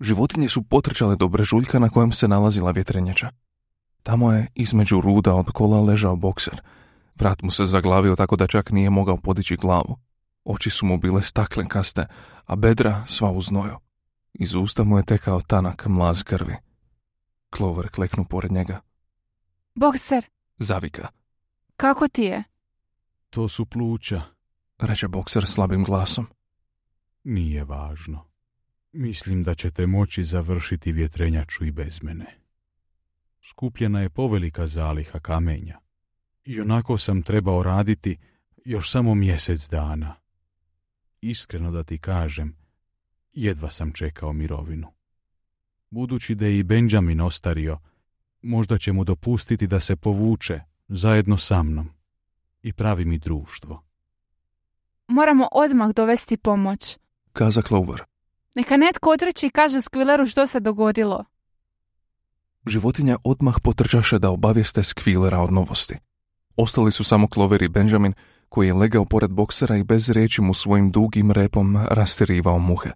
Životinje 0.00 0.48
su 0.48 0.62
potrčale 0.62 1.16
do 1.16 1.28
brežuljka 1.28 1.78
na 1.78 1.88
kojem 1.88 2.12
se 2.12 2.28
nalazila 2.28 2.70
vjetrenjača. 2.70 3.30
Tamo 4.02 4.32
je 4.32 4.46
između 4.54 5.00
ruda 5.00 5.34
od 5.34 5.46
kola 5.52 5.80
ležao 5.80 6.16
bokser– 6.16 6.60
Vrat 7.14 7.42
mu 7.42 7.50
se 7.50 7.64
zaglavio 7.64 8.16
tako 8.16 8.36
da 8.36 8.46
čak 8.46 8.70
nije 8.70 8.90
mogao 8.90 9.16
podići 9.16 9.56
glavu. 9.56 9.98
Oči 10.44 10.70
su 10.70 10.86
mu 10.86 10.98
bile 10.98 11.22
staklenkaste, 11.22 12.06
a 12.44 12.56
bedra 12.56 13.04
sva 13.06 13.30
u 13.30 13.40
znoju. 13.40 13.78
Iz 14.32 14.54
usta 14.54 14.84
mu 14.84 14.98
je 14.98 15.04
tekao 15.04 15.40
tanak 15.40 15.86
mlaz 15.86 16.22
krvi. 16.22 16.54
Clover 17.56 17.88
kleknu 17.88 18.24
pored 18.24 18.52
njega. 18.52 18.80
Bokser, 19.74 20.26
Zavika. 20.58 21.08
kako 21.76 22.08
ti 22.08 22.22
je? 22.22 22.44
To 23.30 23.48
su 23.48 23.66
pluća. 23.66 24.22
Reče 24.86 25.08
bokser 25.08 25.46
slabim 25.46 25.84
glasom. 25.84 26.26
Nije 27.24 27.64
važno. 27.64 28.24
Mislim 28.92 29.42
da 29.42 29.54
ćete 29.54 29.86
moći 29.86 30.24
završiti 30.24 30.92
vjetrenjaču 30.92 31.64
i 31.64 31.70
bez 31.70 32.02
mene. 32.02 32.38
Skupljena 33.48 34.00
je 34.00 34.10
povelika 34.10 34.66
zaliha 34.66 35.18
kamenja. 35.18 35.78
I 36.44 36.60
onako 36.60 36.98
sam 36.98 37.22
trebao 37.22 37.62
raditi 37.62 38.16
još 38.64 38.90
samo 38.90 39.14
mjesec 39.14 39.68
dana. 39.68 40.14
Iskreno 41.20 41.70
da 41.70 41.82
ti 41.82 41.98
kažem, 41.98 42.56
jedva 43.32 43.70
sam 43.70 43.92
čekao 43.92 44.32
mirovinu. 44.32 44.92
Budući 45.90 46.34
da 46.34 46.46
je 46.46 46.58
i 46.58 46.62
Benjamin 46.62 47.20
ostario, 47.20 47.78
možda 48.42 48.78
će 48.78 48.92
mu 48.92 49.04
dopustiti 49.04 49.66
da 49.66 49.80
se 49.80 49.96
povuče 49.96 50.60
zajedno 50.88 51.36
sa 51.36 51.62
mnom 51.62 51.90
i 52.62 52.72
pravi 52.72 53.04
mi 53.04 53.18
društvo. 53.18 53.84
Moramo 55.08 55.48
odmah 55.52 55.92
dovesti 55.92 56.36
pomoć. 56.36 56.98
Kaza 57.32 57.62
Clover. 57.62 58.02
Neka 58.54 58.76
netko 58.76 59.10
otreći 59.10 59.46
i 59.46 59.50
kaže 59.50 59.80
Skvileru 59.80 60.26
što 60.26 60.46
se 60.46 60.60
dogodilo. 60.60 61.24
Životinja 62.66 63.16
odmah 63.24 63.54
potrčaše 63.62 64.18
da 64.18 64.30
obavijeste 64.30 64.82
Skvilera 64.82 65.40
od 65.40 65.52
novosti. 65.52 65.96
Ostali 66.56 66.92
su 66.92 67.04
samo 67.04 67.28
Clover 67.34 67.62
i 67.62 67.68
Benjamin, 67.68 68.12
koji 68.48 68.66
je 68.66 68.74
legao 68.74 69.04
pored 69.04 69.30
boksera 69.30 69.76
i 69.76 69.82
bez 69.82 70.10
riječi 70.10 70.42
mu 70.42 70.54
svojim 70.54 70.90
dugim 70.90 71.30
repom 71.30 71.76
rastirivao 71.90 72.58
muhe. 72.58 72.90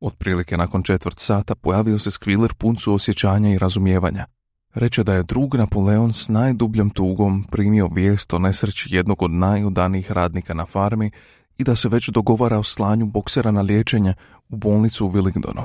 Otprilike 0.00 0.56
nakon 0.56 0.82
četvrt 0.82 1.18
sata 1.18 1.54
pojavio 1.54 1.98
se 1.98 2.10
Skviler 2.10 2.54
pun 2.54 2.76
osjećanja 2.86 3.50
i 3.50 3.58
razumijevanja. 3.58 4.26
Reče 4.74 5.04
da 5.04 5.14
je 5.14 5.22
drug 5.22 5.54
Napoleon 5.54 6.12
s 6.12 6.28
najdubljom 6.28 6.90
tugom 6.90 7.44
primio 7.50 7.88
vijest 7.92 8.34
o 8.34 8.38
nesreći 8.38 8.94
jednog 8.94 9.22
od 9.22 9.30
najudanijih 9.30 10.12
radnika 10.12 10.54
na 10.54 10.66
farmi 10.66 11.10
i 11.58 11.64
da 11.64 11.76
se 11.76 11.88
već 11.88 12.08
dogovara 12.08 12.58
o 12.58 12.62
slanju 12.62 13.06
boksera 13.06 13.50
na 13.50 13.60
liječenje 13.60 14.14
u 14.48 14.56
bolnicu 14.56 15.06
u 15.06 15.10
Willingdonu. 15.10 15.64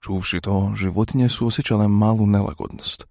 Čuvši 0.00 0.40
to, 0.40 0.72
životinje 0.74 1.28
su 1.28 1.46
osjećale 1.46 1.88
malu 1.88 2.26
nelagodnost. 2.26 3.06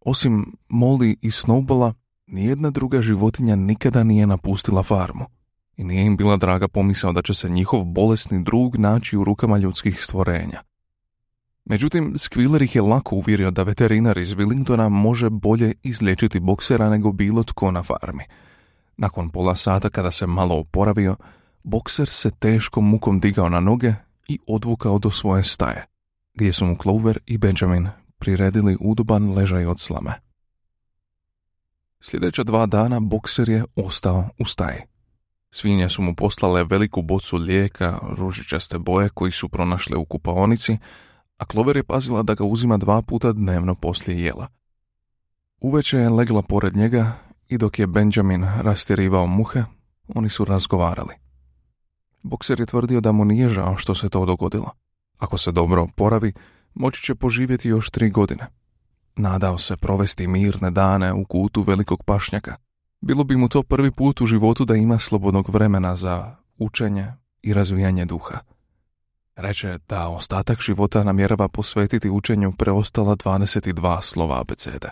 Osim 0.00 0.56
Molly 0.68 1.16
i 1.20 1.30
Snowballa, 1.30 1.92
Nijedna 2.32 2.70
druga 2.70 3.02
životinja 3.02 3.56
nikada 3.56 4.04
nije 4.04 4.26
napustila 4.26 4.82
farmu 4.82 5.24
i 5.76 5.84
nije 5.84 6.06
im 6.06 6.16
bila 6.16 6.36
draga 6.36 6.68
pomisao 6.68 7.12
da 7.12 7.22
će 7.22 7.34
se 7.34 7.48
njihov 7.48 7.84
bolesni 7.84 8.44
drug 8.44 8.76
naći 8.76 9.16
u 9.16 9.24
rukama 9.24 9.58
ljudskih 9.58 10.00
stvorenja. 10.00 10.62
Međutim, 11.64 12.14
Squiller 12.14 12.62
ih 12.62 12.76
je 12.76 12.82
lako 12.82 13.16
uvjerio 13.16 13.50
da 13.50 13.62
veterinar 13.62 14.18
iz 14.18 14.34
Willingtona 14.34 14.88
može 14.88 15.30
bolje 15.30 15.74
izliječiti 15.82 16.40
boksera 16.40 16.90
nego 16.90 17.12
bilo 17.12 17.42
tko 17.42 17.70
na 17.70 17.82
farmi. 17.82 18.24
Nakon 18.96 19.30
pola 19.30 19.56
sata 19.56 19.90
kada 19.90 20.10
se 20.10 20.26
malo 20.26 20.58
oporavio, 20.58 21.16
bokser 21.62 22.08
se 22.08 22.30
teškom 22.30 22.88
mukom 22.88 23.20
digao 23.20 23.48
na 23.48 23.60
noge 23.60 23.94
i 24.28 24.38
odvukao 24.46 24.98
do 24.98 25.10
svoje 25.10 25.42
staje, 25.42 25.86
gdje 26.34 26.52
su 26.52 26.66
mu 26.66 26.76
Clover 26.82 27.18
i 27.26 27.38
Benjamin 27.38 27.88
priredili 28.18 28.76
udoban 28.80 29.32
ležaj 29.34 29.66
od 29.66 29.80
slame. 29.80 30.12
Sljedeća 32.00 32.42
dva 32.44 32.66
dana 32.66 33.00
bokser 33.00 33.48
je 33.48 33.64
ostao 33.76 34.28
u 34.38 34.44
staji. 34.44 34.78
Svinje 35.50 35.88
su 35.88 36.02
mu 36.02 36.14
poslale 36.14 36.64
veliku 36.64 37.02
bocu 37.02 37.36
lijeka, 37.36 37.98
ružičaste 38.16 38.78
boje 38.78 39.08
koji 39.08 39.32
su 39.32 39.48
pronašle 39.48 39.96
u 39.96 40.04
kupaonici, 40.04 40.78
a 41.42 41.44
Klover 41.44 41.76
je 41.76 41.82
pazila 41.82 42.22
da 42.22 42.34
ga 42.34 42.44
uzima 42.44 42.76
dva 42.76 43.02
puta 43.02 43.32
dnevno 43.32 43.74
poslije 43.74 44.24
jela. 44.24 44.46
Uveče 45.60 45.98
je 45.98 46.08
legla 46.08 46.42
pored 46.42 46.76
njega 46.76 47.12
i 47.48 47.58
dok 47.58 47.78
je 47.78 47.86
Benjamin 47.86 48.44
rastjerivao 48.44 49.26
muhe, 49.26 49.62
oni 50.08 50.28
su 50.28 50.44
razgovarali. 50.44 51.14
Bokser 52.22 52.60
je 52.60 52.66
tvrdio 52.66 53.00
da 53.00 53.12
mu 53.12 53.24
nije 53.24 53.48
žao 53.48 53.76
što 53.76 53.94
se 53.94 54.08
to 54.08 54.26
dogodilo. 54.26 54.70
Ako 55.18 55.38
se 55.38 55.52
dobro 55.52 55.86
poravi, 55.96 56.32
moći 56.74 57.02
će 57.02 57.14
poživjeti 57.14 57.68
još 57.68 57.90
tri 57.90 58.10
godine. 58.10 58.46
Nadao 59.16 59.58
se 59.58 59.76
provesti 59.76 60.26
mirne 60.26 60.70
dane 60.70 61.12
u 61.12 61.24
kutu 61.24 61.62
velikog 61.62 62.04
pašnjaka. 62.04 62.56
Bilo 63.00 63.24
bi 63.24 63.36
mu 63.36 63.48
to 63.48 63.62
prvi 63.62 63.90
put 63.90 64.20
u 64.20 64.26
životu 64.26 64.64
da 64.64 64.74
ima 64.74 64.98
slobodnog 64.98 65.50
vremena 65.50 65.96
za 65.96 66.36
učenje 66.58 67.06
i 67.42 67.54
razvijanje 67.54 68.04
duha. 68.04 68.38
Reče 69.36 69.78
da 69.88 70.08
ostatak 70.08 70.60
života 70.60 71.04
namjerava 71.04 71.48
posvetiti 71.48 72.10
učenju 72.10 72.52
preostala 72.52 73.16
22 73.16 74.02
slova 74.02 74.40
abecede. 74.40 74.90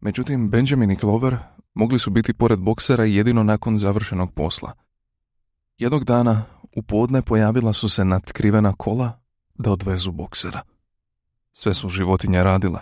Međutim, 0.00 0.50
Benjamin 0.50 0.90
i 0.90 0.96
Clover 0.96 1.36
mogli 1.74 1.98
su 1.98 2.10
biti 2.10 2.32
pored 2.32 2.58
boksera 2.58 3.04
jedino 3.04 3.42
nakon 3.42 3.78
završenog 3.78 4.34
posla. 4.34 4.72
Jednog 5.78 6.04
dana 6.04 6.42
u 6.76 6.82
podne 6.82 7.22
pojavila 7.22 7.72
su 7.72 7.88
se 7.88 8.04
natkrivena 8.04 8.72
kola 8.72 9.20
da 9.54 9.70
odvezu 9.70 10.12
boksera. 10.12 10.62
Sve 11.52 11.74
su 11.74 11.88
životinje 11.88 12.44
radile, 12.44 12.80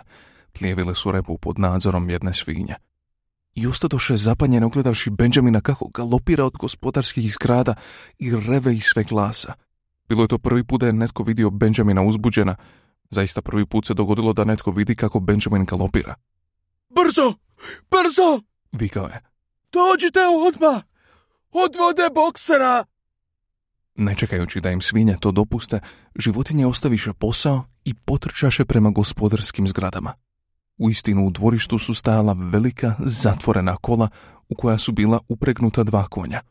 plijevile 0.51 0.95
su 0.95 1.11
repu 1.11 1.37
pod 1.37 1.59
nadzorom 1.59 2.09
jedne 2.09 2.33
svinje. 2.33 2.75
I 3.55 3.67
ostadoše 3.67 4.17
zapanjene 4.17 4.65
ogledavši 4.65 5.09
Benjamina 5.09 5.61
kako 5.61 5.87
galopira 5.87 6.45
od 6.45 6.53
gospodarskih 6.57 7.31
zgrada 7.31 7.75
i 8.19 8.35
reve 8.47 8.75
iz 8.75 8.83
sve 8.83 9.03
glasa. 9.03 9.53
Bilo 10.13 10.23
je 10.23 10.27
to 10.27 10.37
prvi 10.37 10.63
put 10.63 10.79
da 10.79 10.85
je 10.85 10.93
netko 10.93 11.23
vidio 11.23 11.49
Benjamina 11.49 12.01
uzbuđena. 12.01 12.55
Zaista 13.09 13.41
prvi 13.41 13.65
put 13.65 13.85
se 13.85 13.93
dogodilo 13.93 14.33
da 14.33 14.43
netko 14.43 14.71
vidi 14.71 14.95
kako 14.95 15.19
Benjamin 15.19 15.65
galopira. 15.65 16.15
Brzo! 16.89 17.33
Brzo! 17.91 18.41
Vikao 18.71 19.05
je. 19.05 19.21
Dođite 19.71 20.19
odmah! 20.47 20.83
Odvode 21.51 22.09
boksera! 22.15 22.85
Ne 23.95 24.15
čekajući 24.15 24.61
da 24.61 24.71
im 24.71 24.81
svinje 24.81 25.15
to 25.19 25.31
dopuste, 25.31 25.79
životinje 26.15 26.67
ostaviše 26.67 27.13
posao 27.13 27.63
i 27.85 27.93
potrčaše 27.93 28.65
prema 28.65 28.89
gospodarskim 28.89 29.67
zgradama. 29.67 30.13
U 30.77 30.89
istinu 30.89 31.27
u 31.27 31.31
dvorištu 31.31 31.79
su 31.79 31.93
stajala 31.93 32.35
velika 32.51 32.95
zatvorena 32.99 33.75
kola 33.75 34.09
u 34.49 34.55
koja 34.55 34.77
su 34.77 34.91
bila 34.91 35.19
upregnuta 35.27 35.83
dva 35.83 36.05
konja. 36.07 36.41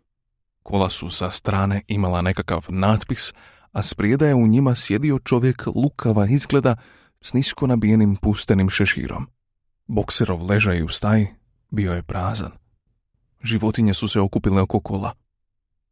Kola 0.62 0.90
su 0.90 1.10
sa 1.10 1.30
strane 1.30 1.82
imala 1.88 2.22
nekakav 2.22 2.66
natpis, 2.68 3.32
a 3.72 3.82
sprijeda 3.82 4.26
je 4.26 4.34
u 4.34 4.46
njima 4.46 4.74
sjedio 4.74 5.18
čovjek 5.18 5.66
lukava 5.66 6.26
izgleda 6.26 6.76
s 7.20 7.32
nisko 7.32 7.66
nabijenim 7.66 8.16
pustenim 8.16 8.70
šeširom. 8.70 9.26
Bokserov 9.86 10.46
ležaj 10.46 10.82
u 10.82 10.88
staji 10.88 11.28
bio 11.70 11.92
je 11.92 12.02
prazan. 12.02 12.52
Životinje 13.42 13.94
su 13.94 14.08
se 14.08 14.20
okupile 14.20 14.62
oko 14.62 14.80
kola. 14.80 15.12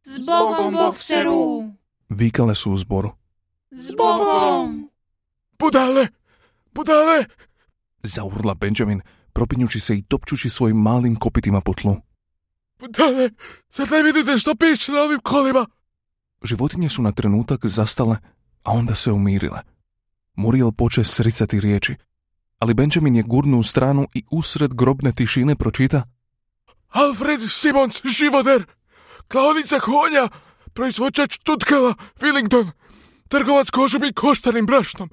Zbogom 0.03 0.73
bokseru! 0.73 1.63
Vikale 2.09 2.55
su 2.55 2.71
u 2.71 2.77
zboru. 2.77 3.11
Zbogom! 3.71 4.89
Budale! 5.59 6.07
Budale! 6.73 7.25
Zaurla 8.03 8.53
Benjamin, 8.53 9.01
propinjući 9.33 9.79
se 9.79 9.97
i 9.97 10.01
topčući 10.01 10.49
svojim 10.49 10.77
malim 10.77 11.15
kopitima 11.15 11.61
po 11.61 11.73
tlu. 11.73 11.97
Budale! 12.81 13.29
Sad 13.69 13.91
ne 13.91 14.03
vidite 14.03 14.37
što 14.37 14.55
piše 14.55 14.91
na 14.91 15.01
ovim 15.01 15.19
kolima! 15.19 15.65
Životinje 16.43 16.89
su 16.89 17.01
na 17.01 17.11
trenutak 17.11 17.65
zastale, 17.65 18.17
a 18.63 18.71
onda 18.71 18.95
se 18.95 19.11
umirile. 19.11 19.59
Muriel 20.35 20.71
poče 20.71 21.03
sricati 21.03 21.59
riječi, 21.59 21.95
ali 22.59 22.73
Benjamin 22.73 23.15
je 23.15 23.23
gurnu 23.23 23.59
u 23.59 23.63
stranu 23.63 24.07
i 24.13 24.23
usred 24.31 24.73
grobne 24.73 25.11
tišine 25.11 25.55
pročita 25.55 26.03
Alfred 26.89 27.39
Simons 27.49 28.01
Živoder! 28.05 28.65
Klaonica 29.27 29.79
konja! 29.79 30.29
Proizvođač 30.73 31.37
tutkala 31.37 31.95
Willington! 32.19 32.71
Trgovac 33.27 33.69
kožom 33.69 34.03
i 34.03 34.13
koštarim 34.13 34.65
brašnom! 34.65 35.09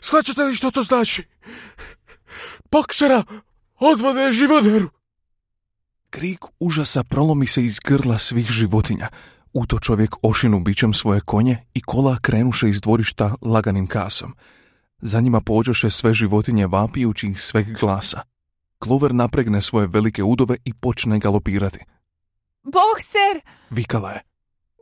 Shvaćate 0.00 0.42
li 0.42 0.56
što 0.56 0.70
to 0.70 0.82
znači? 0.82 1.24
Boksera 2.70 3.24
odvode 3.78 4.32
živoderu! 4.32 4.99
Krik 6.10 6.44
užasa 6.60 7.04
prolomi 7.04 7.46
se 7.46 7.64
iz 7.64 7.78
grla 7.84 8.18
svih 8.18 8.46
životinja. 8.46 9.08
U 9.52 9.66
to 9.66 9.78
čovjek 9.78 10.16
ošinu 10.22 10.60
bićem 10.60 10.94
svoje 10.94 11.20
konje 11.20 11.58
i 11.74 11.80
kola 11.80 12.18
krenuše 12.22 12.68
iz 12.68 12.80
dvorišta 12.80 13.34
laganim 13.42 13.86
kasom. 13.86 14.34
Za 14.98 15.20
njima 15.20 15.40
pođoše 15.40 15.90
sve 15.90 16.14
životinje 16.14 16.66
vapijući 16.66 17.26
iz 17.26 17.38
sveg 17.38 17.66
glasa. 17.80 18.20
Clover 18.84 19.14
napregne 19.14 19.60
svoje 19.60 19.86
velike 19.86 20.22
udove 20.22 20.56
i 20.64 20.74
počne 20.74 21.18
galopirati. 21.18 21.78
Bokser! 22.62 23.52
Vikala 23.70 24.10
je, 24.10 24.22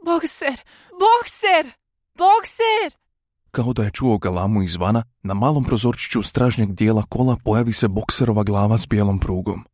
Bokser! 0.04 0.60
Bokser! 1.00 1.72
Bokser! 2.18 2.98
kao 3.50 3.72
da 3.72 3.84
je 3.84 3.90
čuo 3.90 4.18
galamu 4.18 4.62
izvana, 4.62 5.04
na 5.22 5.34
malom 5.34 5.64
prozorčiću 5.64 6.22
stražnjeg 6.22 6.72
dijela 6.72 7.02
kola 7.08 7.36
pojavi 7.44 7.72
se 7.72 7.88
bokserova 7.88 8.42
glava 8.42 8.78
s 8.78 8.86
bijelom 8.86 9.18
prugom. 9.18 9.64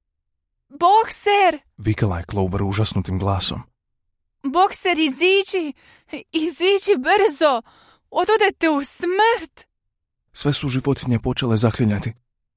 Bokser! 0.80 1.60
Vikala 1.76 2.18
je 2.18 2.24
Clover 2.30 2.62
užasnutim 2.62 3.18
glasom. 3.18 3.62
Bokser, 4.42 4.98
iziđi! 4.98 5.72
Iziđi 6.32 6.94
brzo! 6.98 7.62
Ododete 8.10 8.70
u 8.70 8.84
smrt! 8.84 9.66
Sve 10.32 10.52
su 10.52 10.68
životinje 10.68 11.18
počele 11.18 11.56
zaklinjati, 11.56 12.12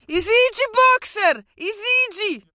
Iziđi, 0.08 0.65
bokser! 0.80 1.44
Iziđi! 1.56 2.48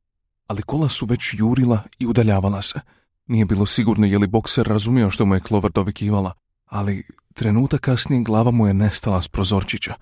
ali 0.52 0.62
kola 0.62 0.88
su 0.88 1.06
već 1.06 1.34
jurila 1.38 1.82
i 1.98 2.06
udaljavala 2.06 2.62
se. 2.62 2.80
Nije 3.26 3.44
bilo 3.44 3.66
sigurno 3.66 4.06
je 4.06 4.18
li 4.18 4.26
bokser 4.26 4.66
razumio 4.66 5.10
što 5.10 5.24
mu 5.24 5.34
je 5.34 5.40
Clover 5.40 5.72
dovikivala, 5.72 6.32
ali 6.66 7.06
trenutak 7.34 7.80
kasnije 7.80 8.22
glava 8.22 8.50
mu 8.50 8.66
je 8.66 8.74
nestala 8.74 9.22
s 9.22 9.28
prozorčića, 9.28 9.94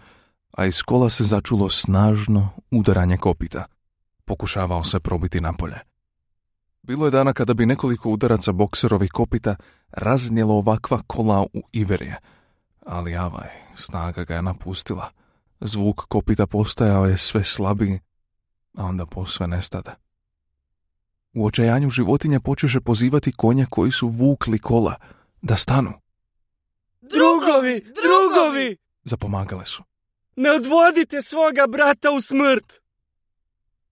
a 0.51 0.67
iz 0.67 0.83
kola 0.83 1.11
se 1.11 1.25
začulo 1.25 1.69
snažno 1.69 2.51
udaranje 2.71 3.17
kopita. 3.17 3.65
Pokušavao 4.25 4.85
se 4.85 5.01
probiti 5.01 5.41
napolje. 5.41 5.79
Bilo 6.83 7.07
je 7.07 7.11
dana 7.11 7.33
kada 7.33 7.55
bi 7.55 7.67
nekoliko 7.67 8.11
udaraca 8.11 8.53
bokserovih 8.53 9.11
kopita 9.11 9.57
raznijelo 9.91 10.55
ovakva 10.55 11.01
kola 11.07 11.47
u 11.53 11.63
Iverije, 11.73 12.17
ali 12.87 13.17
avaj, 13.17 13.49
snaga 13.77 14.25
ga 14.25 14.35
je 14.35 14.43
napustila. 14.43 15.11
Zvuk 15.61 16.01
kopita 16.01 16.47
postajao 16.47 17.07
je 17.07 17.19
sve 17.19 17.45
slabiji, 17.45 18.01
a 18.75 18.85
onda 18.85 19.07
posve 19.07 19.47
nestade. 19.47 19.91
U 21.35 21.47
očajanju 21.47 21.91
životinje 21.91 22.41
počeše 22.41 22.81
pozivati 22.81 23.33
konje 23.33 23.67
koji 23.71 23.91
su 23.91 24.09
vukli 24.09 24.59
kola, 24.59 24.95
da 25.43 25.57
stanu. 25.57 25.93
Drugovi! 27.01 27.81
Drugovi! 27.81 28.77
Zapomagale 29.05 29.67
su. 29.67 29.83
Ne 30.37 30.51
odvodite 30.51 31.23
svoga 31.23 31.67
brata 31.67 32.11
u 32.11 32.21
smrt! 32.21 32.81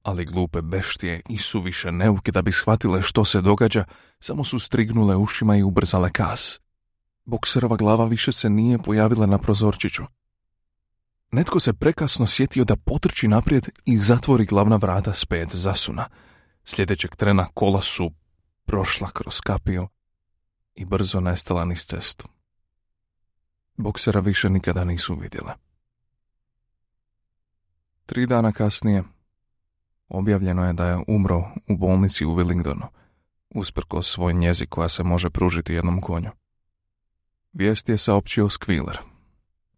Ali 0.03 0.25
glupe 0.25 0.63
beštije 0.63 1.23
i 1.29 1.39
suviše 1.39 1.93
neuke 1.93 2.33
da 2.33 2.43
bi 2.43 2.53
shvatile 2.53 3.03
što 3.03 3.25
se 3.25 3.41
događa, 3.41 3.85
samo 4.21 4.45
su 4.45 4.59
strignule 4.59 5.17
ušima 5.17 5.57
i 5.57 5.63
ubrzale 5.63 6.11
kas. 6.13 6.61
Bokserova 7.25 7.77
glava 7.77 8.05
više 8.05 8.33
se 8.33 8.51
nije 8.51 8.79
pojavila 8.79 9.27
na 9.27 9.39
prozorčiću. 9.39 10.03
Netko 11.33 11.61
se 11.61 11.73
prekasno 11.73 12.27
sjetio 12.27 12.65
da 12.65 12.77
potrči 12.77 13.29
naprijed 13.29 13.69
i 13.85 13.99
zatvori 13.99 14.45
glavna 14.45 14.77
vrata 14.77 15.15
s 15.15 15.25
pet 15.25 15.55
zasuna. 15.55 16.09
Sljedećeg 16.65 17.17
trena 17.17 17.47
kola 17.55 17.83
su 17.83 18.11
prošla 18.65 19.11
kroz 19.11 19.41
kapiju 19.41 19.89
i 20.75 20.85
brzo 20.85 21.21
nestala 21.21 21.65
niz 21.65 21.87
cestu. 21.87 22.29
Boksera 23.77 24.21
više 24.21 24.51
nikada 24.51 24.85
nisu 24.85 25.15
vidjela. 25.15 25.55
Tri 28.07 28.27
dana 28.27 28.53
kasnije 28.53 29.03
objavljeno 30.09 30.67
je 30.67 30.73
da 30.73 30.87
je 30.87 31.05
umro 31.07 31.45
u 31.69 31.77
bolnici 31.77 32.25
u 32.25 32.35
Willingdonu, 32.35 32.87
usprko 33.51 34.03
svoj 34.03 34.35
njezi 34.35 34.67
koja 34.67 34.89
se 34.89 35.03
može 35.03 35.31
pružiti 35.31 35.75
jednom 35.75 36.01
konju. 36.01 36.31
Vijest 37.53 37.89
je 37.89 37.99
saopćio 37.99 38.47
Squealer. 38.47 38.97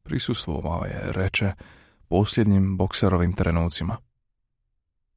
Prisustvovao 0.03 0.85
je, 0.85 1.01
reče, 1.05 1.53
posljednjim 2.09 2.77
bokserovim 2.77 3.33
trenucima. 3.33 3.97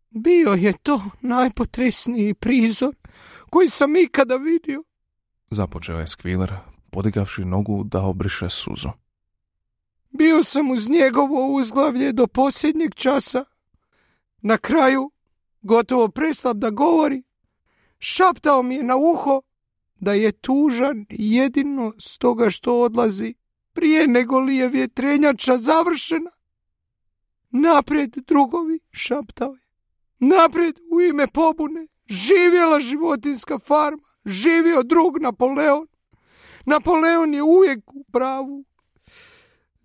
Bio 0.10 0.50
je 0.54 0.74
to 0.84 1.04
najpotresniji 1.22 2.34
prizor 2.34 2.96
koji 3.50 3.70
sam 3.70 3.96
ikada 3.96 4.36
vidio. 4.36 4.84
Započeo 5.50 6.00
je 6.00 6.06
Squealer, 6.06 6.56
podigavši 6.92 7.46
nogu 7.46 7.84
da 7.84 8.02
obriše 8.02 8.50
suzu. 8.50 8.90
Bio 10.10 10.44
sam 10.44 10.72
uz 10.72 10.90
njegovo 10.90 11.56
uzglavlje 11.56 12.12
do 12.12 12.28
posljednjeg 12.28 12.96
časa. 12.96 13.46
Na 14.46 14.58
kraju, 14.58 15.12
gotovo 15.62 16.10
preslab 16.10 16.58
da 16.58 16.70
govori, 16.70 17.24
šaptao 18.00 18.64
mi 18.64 18.76
je 18.76 18.84
na 18.84 18.96
uho 18.96 19.42
da 19.96 20.14
je 20.14 20.32
tužan 20.32 21.06
jedino 21.10 21.94
stoga 22.00 22.50
što 22.50 22.82
odlazi 22.82 23.34
prije 23.74 24.08
nego 24.08 24.40
li 24.40 24.56
je 24.56 24.70
vjetrenjača 24.70 25.58
završena. 25.58 26.32
Naprijed 27.50 28.16
drugovi, 28.28 28.80
šaptao 28.92 29.54
je. 29.54 29.68
Naprijed 30.20 30.80
u 30.92 31.02
ime 31.02 31.28
pobune, 31.28 31.88
živjela 32.06 32.80
životinska 32.80 33.60
farma, 33.60 34.04
živio 34.26 34.84
drug 34.84 35.22
Napoleon. 35.22 35.88
Napoleon 36.66 37.34
je 37.34 37.44
uvijek 37.44 37.94
u 37.94 38.04
pravu. 38.04 38.66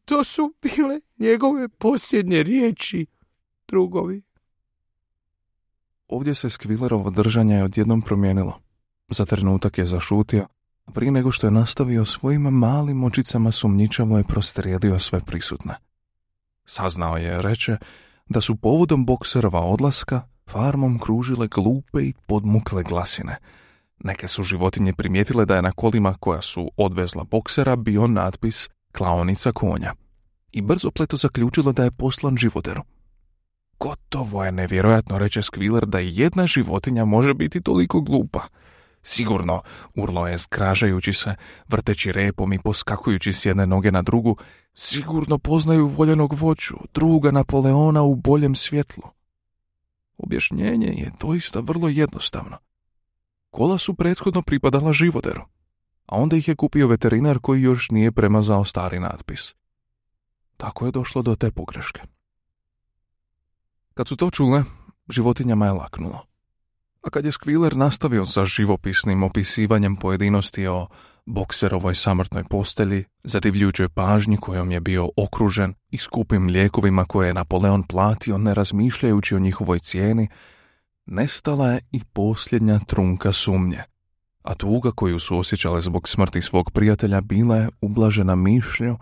To 0.05 0.25
su 0.25 0.55
bile 0.63 1.01
njegove 1.19 1.69
posljednje 1.69 2.43
riječi, 2.43 3.07
drugovi. 3.69 4.28
Ovdje 6.09 6.35
se 6.35 6.51
Skvilerovo 6.51 7.11
držanje 7.11 7.63
odjednom 7.63 8.03
promijenilo. 8.03 8.61
Za 9.09 9.25
trenutak 9.25 9.79
je 9.79 9.87
zašutio, 9.87 10.47
a 10.85 10.93
prije 10.93 11.13
nego 11.13 11.33
što 11.33 11.47
je 11.47 11.51
nastavio 11.51 12.05
svojim 12.05 12.43
malim 12.43 13.05
očicama 13.05 13.53
sumnjičavo 13.53 14.19
je 14.19 14.25
prostrijedio 14.25 14.99
sve 14.99 15.21
prisutne. 15.21 15.75
Saznao 16.65 17.17
je, 17.17 17.43
reče, 17.43 17.77
da 18.29 18.41
su 18.41 18.57
povodom 18.57 19.07
bokserova 19.07 19.61
odlaska 19.61 20.21
farmom 20.51 20.99
kružile 20.99 21.49
glupe 21.49 22.03
i 22.03 22.15
podmukle 22.27 22.83
glasine. 22.83 23.37
Neke 23.99 24.29
su 24.29 24.43
životinje 24.43 24.93
primijetile 24.93 25.45
da 25.45 25.57
je 25.57 25.63
na 25.63 25.73
kolima 25.73 26.15
koja 26.21 26.43
su 26.43 26.71
odvezla 26.77 27.25
boksera 27.25 27.77
bio 27.77 28.07
natpis 28.07 28.69
klaonica 28.93 29.53
konja. 29.53 29.93
i 30.53 30.63
brzo 30.63 30.91
pleto 30.91 31.17
zaključila 31.17 31.73
da 31.73 31.85
je 31.85 31.91
poslan 31.91 32.37
životeru. 32.37 32.83
Gotovo 33.81 34.45
je 34.45 34.53
nevjerojatno, 34.53 35.19
reče 35.19 35.43
Skviler, 35.43 35.87
da 35.87 35.99
jedna 35.99 36.47
životinja 36.47 37.05
može 37.05 37.35
biti 37.35 37.61
toliko 37.61 38.01
glupa. 38.01 38.43
Sigurno, 39.03 39.63
urlo 39.95 40.29
je 40.29 40.39
zgražajući 40.39 41.13
se, 41.13 41.35
vrteći 41.69 42.13
repom 42.13 42.53
i 42.53 42.59
poskakujući 42.59 43.33
s 43.33 43.47
jedne 43.47 43.67
noge 43.67 43.91
na 43.93 44.03
drugu, 44.03 44.37
sigurno 44.75 45.39
poznaju 45.39 45.87
voljenog 45.87 46.33
voću, 46.33 46.75
druga 46.95 47.31
Napoleona 47.31 48.03
u 48.03 48.15
boljem 48.15 48.55
svjetlu. 48.55 49.05
Objašnjenje 50.19 50.87
je 50.87 51.13
doista 51.21 51.61
vrlo 51.61 51.89
jednostavno. 51.89 52.57
Kola 53.51 53.79
su 53.79 53.95
prethodno 53.95 54.43
pripadala 54.43 54.93
životeru, 54.93 55.43
a 56.07 56.17
onda 56.17 56.37
ih 56.37 56.49
je 56.49 56.57
kupio 56.57 56.87
veterinar 56.87 57.39
koji 57.39 57.63
još 57.63 57.91
nije 57.91 58.13
premazao 58.13 58.65
stari 58.65 59.01
natpis. 59.01 59.55
Tako 60.57 60.87
je 60.87 60.93
došlo 60.93 61.23
do 61.23 61.37
te 61.37 61.51
pogreške. 61.51 62.18
Kad 63.99 64.09
su 64.09 64.17
to 64.17 64.31
čule, 64.31 64.63
životinjama 65.09 65.67
je 65.67 65.73
laknulo. 65.73 66.27
A 67.03 67.11
kad 67.11 67.25
je 67.25 67.33
Skviler 67.33 67.77
nastavio 67.77 68.27
sa 68.27 68.45
živopisnim 68.45 69.23
opisivanjem 69.23 69.97
pojedinosti 69.97 70.67
o 70.67 70.87
bokserovoj 71.27 71.95
samrtnoj 71.95 72.45
postelji, 72.45 73.05
zadivljujućoj 73.25 73.89
pažnji 73.89 74.37
kojom 74.37 74.71
je 74.71 74.81
bio 74.81 75.09
okružen 75.17 75.75
i 75.91 75.99
skupim 75.99 76.47
lijekovima 76.47 77.05
koje 77.05 77.27
je 77.27 77.35
Napoleon 77.35 77.83
platio 77.83 78.39
ne 78.39 78.55
razmišljajući 78.55 79.35
o 79.35 79.39
njihovoj 79.39 79.79
cijeni, 79.79 80.29
nestala 81.07 81.69
je 81.69 81.81
i 81.93 82.01
posljednja 82.13 82.79
trunka 82.79 83.33
sumnje, 83.33 83.83
a 84.43 84.55
tuga 84.55 84.91
koju 84.91 85.19
su 85.19 85.39
osjećale 85.39 85.83
zbog 85.83 86.09
smrti 86.09 86.43
svog 86.43 86.71
prijatelja 86.71 87.21
bila 87.21 87.57
je 87.57 87.69
ublažena 87.81 88.35
mišlju 88.35 88.97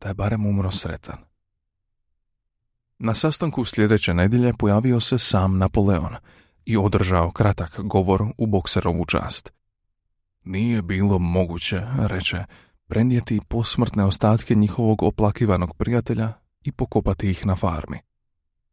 da 0.00 0.08
je 0.08 0.14
barem 0.14 0.46
umro 0.46 0.70
sretan. 0.70 1.27
Na 2.98 3.14
sastanku 3.14 3.64
sljedeće 3.64 4.14
nedjelje 4.14 4.52
pojavio 4.58 5.00
se 5.00 5.18
sam 5.18 5.58
Napoleon 5.58 6.16
i 6.64 6.76
održao 6.76 7.30
kratak 7.30 7.80
govor 7.80 8.22
u 8.38 8.46
bokserovu 8.46 9.04
čast. 9.04 9.52
Nije 10.44 10.82
bilo 10.82 11.18
moguće, 11.18 11.82
reče, 11.98 12.44
prenijeti 12.86 13.40
posmrtne 13.48 14.04
ostatke 14.04 14.54
njihovog 14.54 15.02
oplakivanog 15.02 15.76
prijatelja 15.76 16.32
i 16.62 16.72
pokopati 16.72 17.30
ih 17.30 17.46
na 17.46 17.56
farmi. 17.56 17.98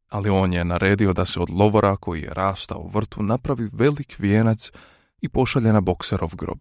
Ali 0.10 0.30
on 0.30 0.54
je 0.54 0.66
naredio 0.66 1.14
da 1.14 1.26
se 1.26 1.40
od 1.40 1.50
lovora 1.50 1.98
koji 1.98 2.22
je 2.22 2.34
rastao 2.34 2.80
u 2.80 2.88
vrtu 2.88 3.24
napravi 3.24 3.70
velik 3.74 4.16
vijenac 4.20 4.72
i 5.22 5.30
pošalje 5.30 5.74
na 5.74 5.82
bokserov 5.82 6.36
grob. 6.36 6.60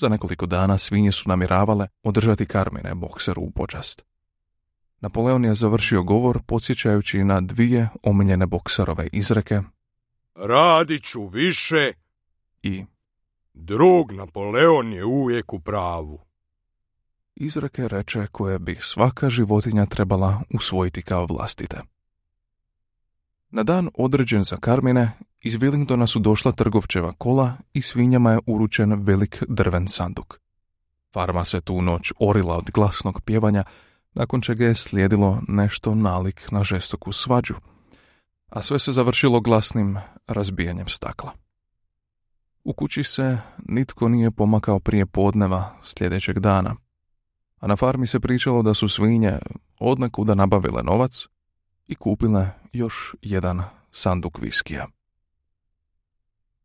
Za 0.00 0.08
nekoliko 0.08 0.46
dana 0.46 0.78
svinje 0.78 1.12
su 1.12 1.28
namiravale 1.28 1.88
održati 2.02 2.46
karmine 2.46 2.94
bokseru 2.94 3.42
u 3.42 3.50
počast. 3.50 4.11
Napoleon 5.02 5.44
je 5.44 5.54
završio 5.54 6.02
govor 6.02 6.42
podsjećajući 6.46 7.24
na 7.24 7.40
dvije 7.40 7.88
omiljene 8.02 8.46
bokserove 8.46 9.08
izreke 9.12 9.60
Radit 10.34 11.04
ću 11.04 11.26
više 11.26 11.92
i 12.62 12.84
drug 13.54 14.12
Napoleon 14.12 14.92
je 14.92 15.04
uvijek 15.04 15.52
u 15.52 15.60
pravu. 15.60 16.20
izreke 17.36 17.88
reče 17.88 18.26
koje 18.26 18.58
bi 18.58 18.76
svaka 18.80 19.30
životinja 19.30 19.86
trebala 19.86 20.40
usvojiti 20.54 21.02
kao 21.02 21.26
vlastite. 21.26 21.80
Na 23.50 23.62
dan 23.62 23.88
određen 23.94 24.44
za 24.44 24.56
Karmine, 24.56 25.12
iz 25.40 25.56
Wellingtona 25.56 26.06
su 26.06 26.18
došla 26.18 26.52
trgovčeva 26.52 27.12
kola 27.18 27.52
i 27.72 27.82
svinjama 27.82 28.32
je 28.32 28.38
uručen 28.46 28.92
velik 28.92 29.42
drven 29.48 29.88
sanduk. 29.88 30.40
Farma 31.12 31.44
se 31.44 31.60
tu 31.60 31.82
noć 31.82 32.12
orila 32.18 32.56
od 32.56 32.70
glasnog 32.70 33.20
pjevanja, 33.24 33.64
nakon 34.14 34.40
čega 34.40 34.64
je 34.64 34.74
slijedilo 34.74 35.42
nešto 35.48 35.94
nalik 35.94 36.50
na 36.50 36.64
žestoku 36.64 37.12
svađu, 37.12 37.54
a 38.48 38.62
sve 38.62 38.78
se 38.78 38.92
završilo 38.92 39.40
glasnim 39.40 39.98
razbijanjem 40.26 40.88
stakla. 40.88 41.32
U 42.64 42.72
kući 42.72 43.02
se 43.02 43.38
nitko 43.68 44.08
nije 44.08 44.30
pomakao 44.30 44.80
prije 44.80 45.06
podneva 45.06 45.64
sljedećeg 45.82 46.38
dana, 46.38 46.76
a 47.60 47.66
na 47.66 47.76
farmi 47.76 48.06
se 48.06 48.20
pričalo 48.20 48.62
da 48.62 48.74
su 48.74 48.88
svinje 48.88 49.38
odnekuda 49.80 50.34
nabavile 50.34 50.82
novac 50.82 51.26
i 51.86 51.94
kupile 51.94 52.48
još 52.72 53.14
jedan 53.22 53.62
sanduk 53.92 54.38
viskija. 54.38 54.86